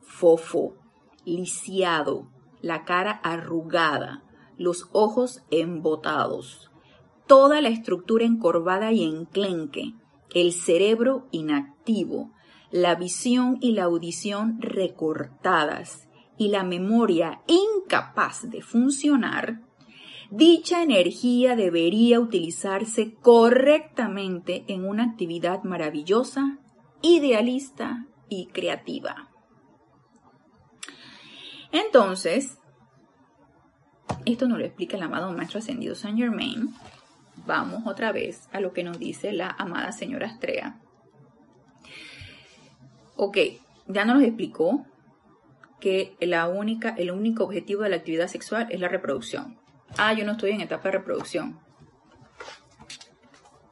[0.00, 0.76] fofo,
[1.24, 2.28] lisiado,
[2.62, 4.22] la cara arrugada,
[4.56, 6.70] los ojos embotados,
[7.26, 9.94] toda la estructura encorvada y enclenque,
[10.32, 12.30] el cerebro inactivo,
[12.70, 16.06] la visión y la audición recortadas
[16.40, 19.60] y la memoria incapaz de funcionar,
[20.30, 26.56] dicha energía debería utilizarse correctamente en una actividad maravillosa,
[27.02, 29.28] idealista y creativa.
[31.72, 32.56] Entonces,
[34.24, 36.74] esto nos lo explica el amado Maestro Ascendido Saint Germain
[37.44, 40.80] vamos otra vez a lo que nos dice la amada señora Astrea.
[43.16, 43.36] Ok,
[43.88, 44.86] ya nos explicó
[45.80, 49.58] que la única, el único objetivo de la actividad sexual es la reproducción.
[49.96, 51.58] Ah, yo no estoy en etapa de reproducción.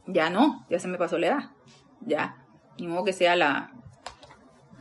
[0.07, 1.51] Ya no, ya se me pasó la edad.
[2.01, 2.45] Ya.
[2.79, 3.73] Ni modo que sea la,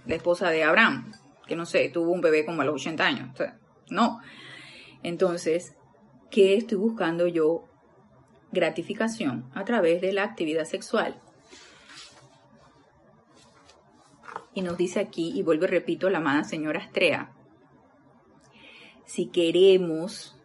[0.06, 1.12] la esposa de Abraham,
[1.48, 3.30] que no sé, tuvo un bebé como a los 80 años.
[3.90, 4.22] no.
[5.04, 5.76] Entonces,
[6.32, 7.68] ¿qué estoy buscando yo
[8.52, 11.20] gratificación a través de la actividad sexual.
[14.58, 17.32] Y nos dice aquí, y vuelvo y repito, la amada señora Astrea,
[19.06, 20.36] si queremos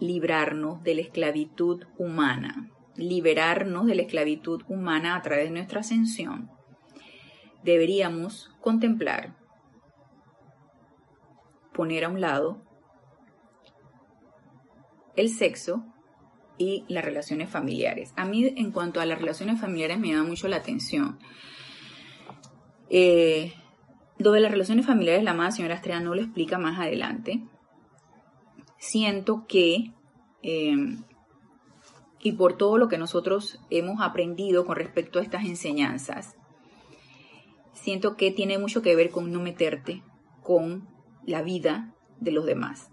[0.00, 6.50] librarnos de la esclavitud humana, liberarnos de la esclavitud humana a través de nuestra ascensión,
[7.62, 9.36] deberíamos contemplar,
[11.72, 12.64] poner a un lado
[15.14, 15.84] el sexo
[16.58, 18.12] y las relaciones familiares.
[18.16, 21.20] A mí en cuanto a las relaciones familiares me llama mucho la atención.
[22.90, 23.54] Eh,
[24.18, 27.42] lo de las relaciones familiares, la amada señora Estrella no lo explica más adelante.
[28.78, 29.92] Siento que,
[30.42, 30.76] eh,
[32.20, 36.36] y por todo lo que nosotros hemos aprendido con respecto a estas enseñanzas,
[37.72, 40.02] siento que tiene mucho que ver con no meterte
[40.42, 40.88] con
[41.24, 42.90] la vida de los demás.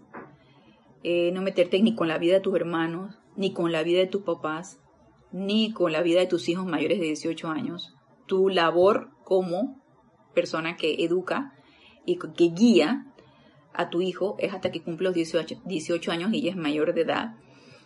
[1.02, 4.06] Eh, no meterte ni con la vida de tus hermanos, ni con la vida de
[4.06, 4.80] tus papás,
[5.30, 7.94] ni con la vida de tus hijos mayores de 18 años.
[8.26, 9.77] Tu labor como
[10.40, 11.52] persona que educa
[12.06, 13.06] y que guía
[13.74, 16.94] a tu hijo es hasta que cumple los 18, 18 años y ya es mayor
[16.94, 17.34] de edad.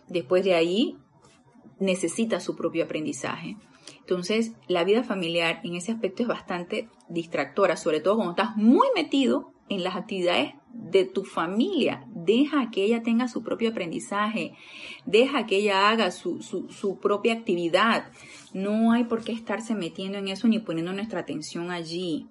[0.09, 0.96] Después de ahí,
[1.78, 3.57] necesita su propio aprendizaje.
[4.00, 8.88] Entonces, la vida familiar en ese aspecto es bastante distractora, sobre todo cuando estás muy
[8.94, 12.05] metido en las actividades de tu familia.
[12.09, 14.55] Deja que ella tenga su propio aprendizaje,
[15.07, 18.11] deja que ella haga su, su, propia actividad.
[18.53, 22.26] No hay por qué estarse metiendo en eso ni poniendo nuestra atención allí.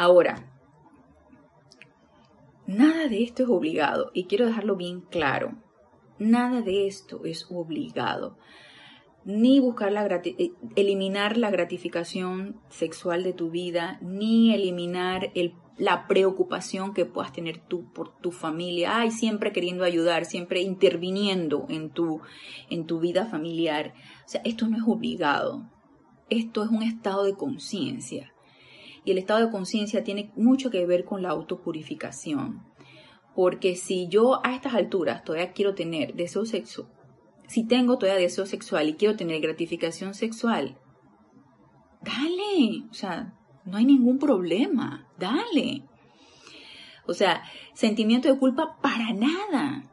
[0.00, 0.48] Ahora,
[2.68, 5.56] nada de esto es obligado y quiero dejarlo bien claro.
[6.20, 8.36] Nada de esto es obligado
[9.24, 16.06] ni buscar la eh, eliminar la gratificación sexual de tu vida, ni eliminar el, la
[16.06, 21.90] preocupación que puedas tener tú por tu familia, ay, siempre queriendo ayudar, siempre interviniendo en
[21.90, 22.20] tu,
[22.70, 23.94] en tu vida familiar.
[24.24, 25.68] O sea, esto no es obligado,
[26.30, 28.32] esto es un estado de conciencia.
[29.08, 32.62] Y el estado de conciencia tiene mucho que ver con la autopurificación.
[33.34, 36.90] Porque si yo a estas alturas todavía quiero tener deseo sexo,
[37.46, 40.76] si tengo todavía deseo sexual y quiero tener gratificación sexual,
[42.02, 43.32] dale, o sea,
[43.64, 45.84] no hay ningún problema, dale.
[47.06, 49.90] O sea, sentimiento de culpa para nada.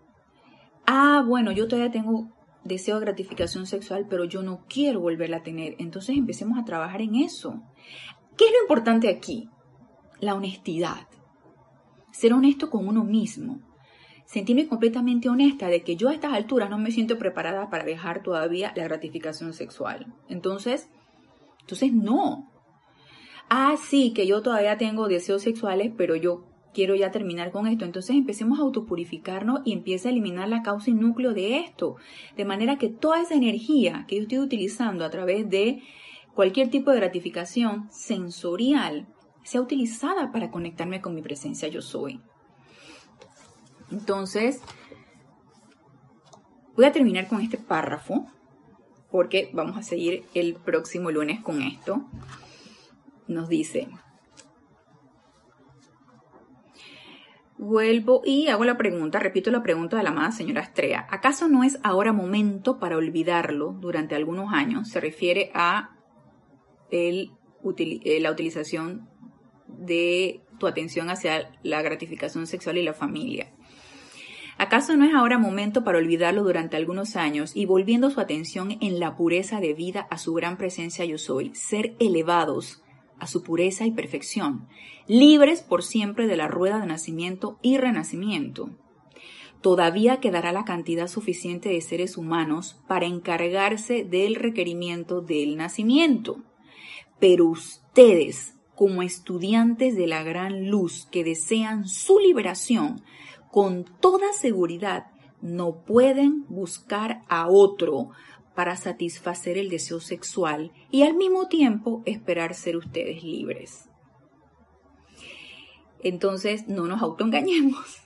[0.85, 2.35] Ah, bueno, yo todavía tengo
[2.65, 5.77] deseo de gratificación sexual, pero yo no quiero volverla a tener.
[5.79, 7.63] Entonces empecemos a trabajar en eso.
[8.37, 9.49] ¿Qué es lo importante aquí?
[10.19, 11.07] La honestidad.
[12.11, 13.59] Ser honesto con uno mismo
[14.25, 18.23] sentirme completamente honesta de que yo a estas alturas no me siento preparada para dejar
[18.23, 20.13] todavía la gratificación sexual.
[20.27, 20.89] Entonces,
[21.61, 22.51] entonces no.
[23.49, 27.85] Ah, sí, que yo todavía tengo deseos sexuales, pero yo quiero ya terminar con esto.
[27.85, 31.95] Entonces empecemos a autopurificarnos y empieza a eliminar la causa y núcleo de esto.
[32.35, 35.83] De manera que toda esa energía que yo estoy utilizando a través de
[36.35, 39.07] cualquier tipo de gratificación sensorial
[39.43, 42.21] sea utilizada para conectarme con mi presencia yo soy.
[43.91, 44.61] Entonces,
[46.75, 48.27] voy a terminar con este párrafo
[49.09, 52.05] porque vamos a seguir el próximo lunes con esto.
[53.27, 53.87] Nos dice,
[57.57, 61.07] Vuelvo y hago la pregunta, repito la pregunta de la amada señora Estrella.
[61.09, 64.89] ¿Acaso no es ahora momento para olvidarlo durante algunos años?
[64.89, 65.94] Se refiere a
[66.91, 67.29] eh,
[68.21, 69.09] la utilización
[69.67, 73.51] de tu atención hacia la gratificación sexual y la familia.
[74.57, 79.01] ¿Acaso no es ahora momento para olvidarlo durante algunos años y volviendo su atención en
[79.01, 82.81] la pureza de vida a su gran presencia yo soy, ser elevados
[83.19, 84.67] a su pureza y perfección,
[85.07, 88.69] libres por siempre de la rueda de nacimiento y renacimiento?
[89.59, 96.43] Todavía quedará la cantidad suficiente de seres humanos para encargarse del requerimiento del nacimiento.
[97.19, 103.01] Pero ustedes, como estudiantes de la gran luz que desean su liberación,
[103.51, 105.07] con toda seguridad
[105.41, 108.09] no pueden buscar a otro
[108.55, 113.89] para satisfacer el deseo sexual y al mismo tiempo esperar ser ustedes libres.
[116.01, 118.01] Entonces, no nos autoengañemos.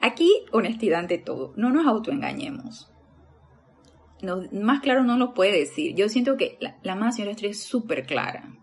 [0.00, 2.90] Aquí, honestidad ante todo, no nos autoengañemos.
[4.52, 5.94] Más claro no lo puede decir.
[5.94, 8.56] Yo siento que la, la más señora Estrella es súper clara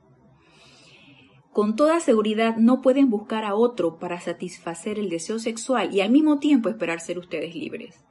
[1.54, 6.10] con toda seguridad no pueden buscar a otro para satisfacer el deseo sexual y al
[6.10, 8.04] mismo tiempo esperar ser ustedes libres.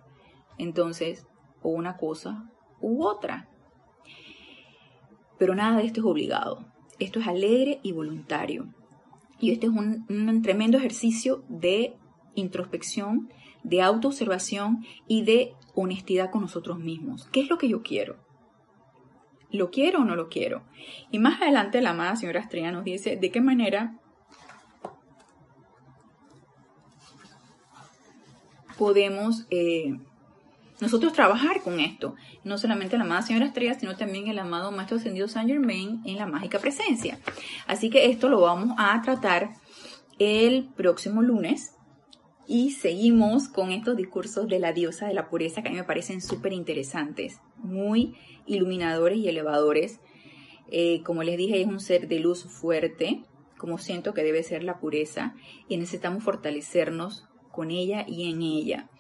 [0.59, 1.27] Entonces,
[1.61, 2.49] o una cosa
[2.81, 3.49] u otra.
[5.39, 6.65] Pero nada de esto es obligado.
[7.01, 8.73] Esto es alegre y voluntario.
[9.41, 11.97] Y este es un, un tremendo ejercicio de
[12.37, 13.29] introspección,
[13.65, 17.29] de autoobservación y de honestidad con nosotros mismos.
[17.33, 18.17] ¿Qué es lo que yo quiero?
[19.51, 20.63] ¿Lo quiero o no lo quiero?
[21.11, 23.99] Y más adelante la amada señora Estrella nos dice de qué manera
[28.79, 29.99] podemos eh,
[30.81, 32.17] nosotros trabajar con esto.
[32.43, 36.17] No solamente la amada señora Estrella, sino también el amado Maestro Ascendido Saint Germain en
[36.17, 37.19] la mágica presencia.
[37.67, 39.51] Así que esto lo vamos a tratar
[40.19, 41.77] el próximo lunes.
[42.55, 45.85] Y seguimos con estos discursos de la diosa de la pureza que a mí me
[45.85, 50.01] parecen súper interesantes, muy iluminadores y elevadores.
[50.71, 53.23] Eh, como les dije, es un ser de luz fuerte,
[53.57, 55.35] como siento que debe ser la pureza,
[55.67, 58.91] y necesitamos fortalecernos con ella y en ella.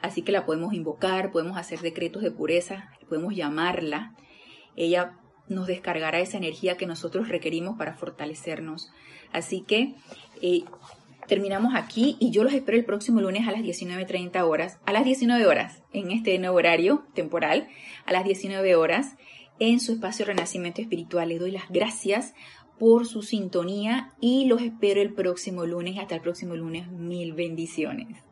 [0.00, 4.14] Así que la podemos invocar, podemos hacer decretos de pureza, podemos llamarla.
[4.76, 8.92] Ella nos descargará esa energía que nosotros requerimos para fortalecernos.
[9.32, 9.96] Así que
[10.42, 10.62] eh,
[11.26, 15.04] terminamos aquí y yo los espero el próximo lunes a las 19.30 horas, a las
[15.04, 17.68] 19 horas, en este nuevo horario temporal,
[18.06, 19.16] a las 19 horas,
[19.58, 21.28] en su espacio Renacimiento Espiritual.
[21.28, 22.34] Les doy las gracias
[22.78, 25.98] por su sintonía y los espero el próximo lunes.
[25.98, 26.90] Hasta el próximo lunes.
[26.90, 28.29] Mil bendiciones.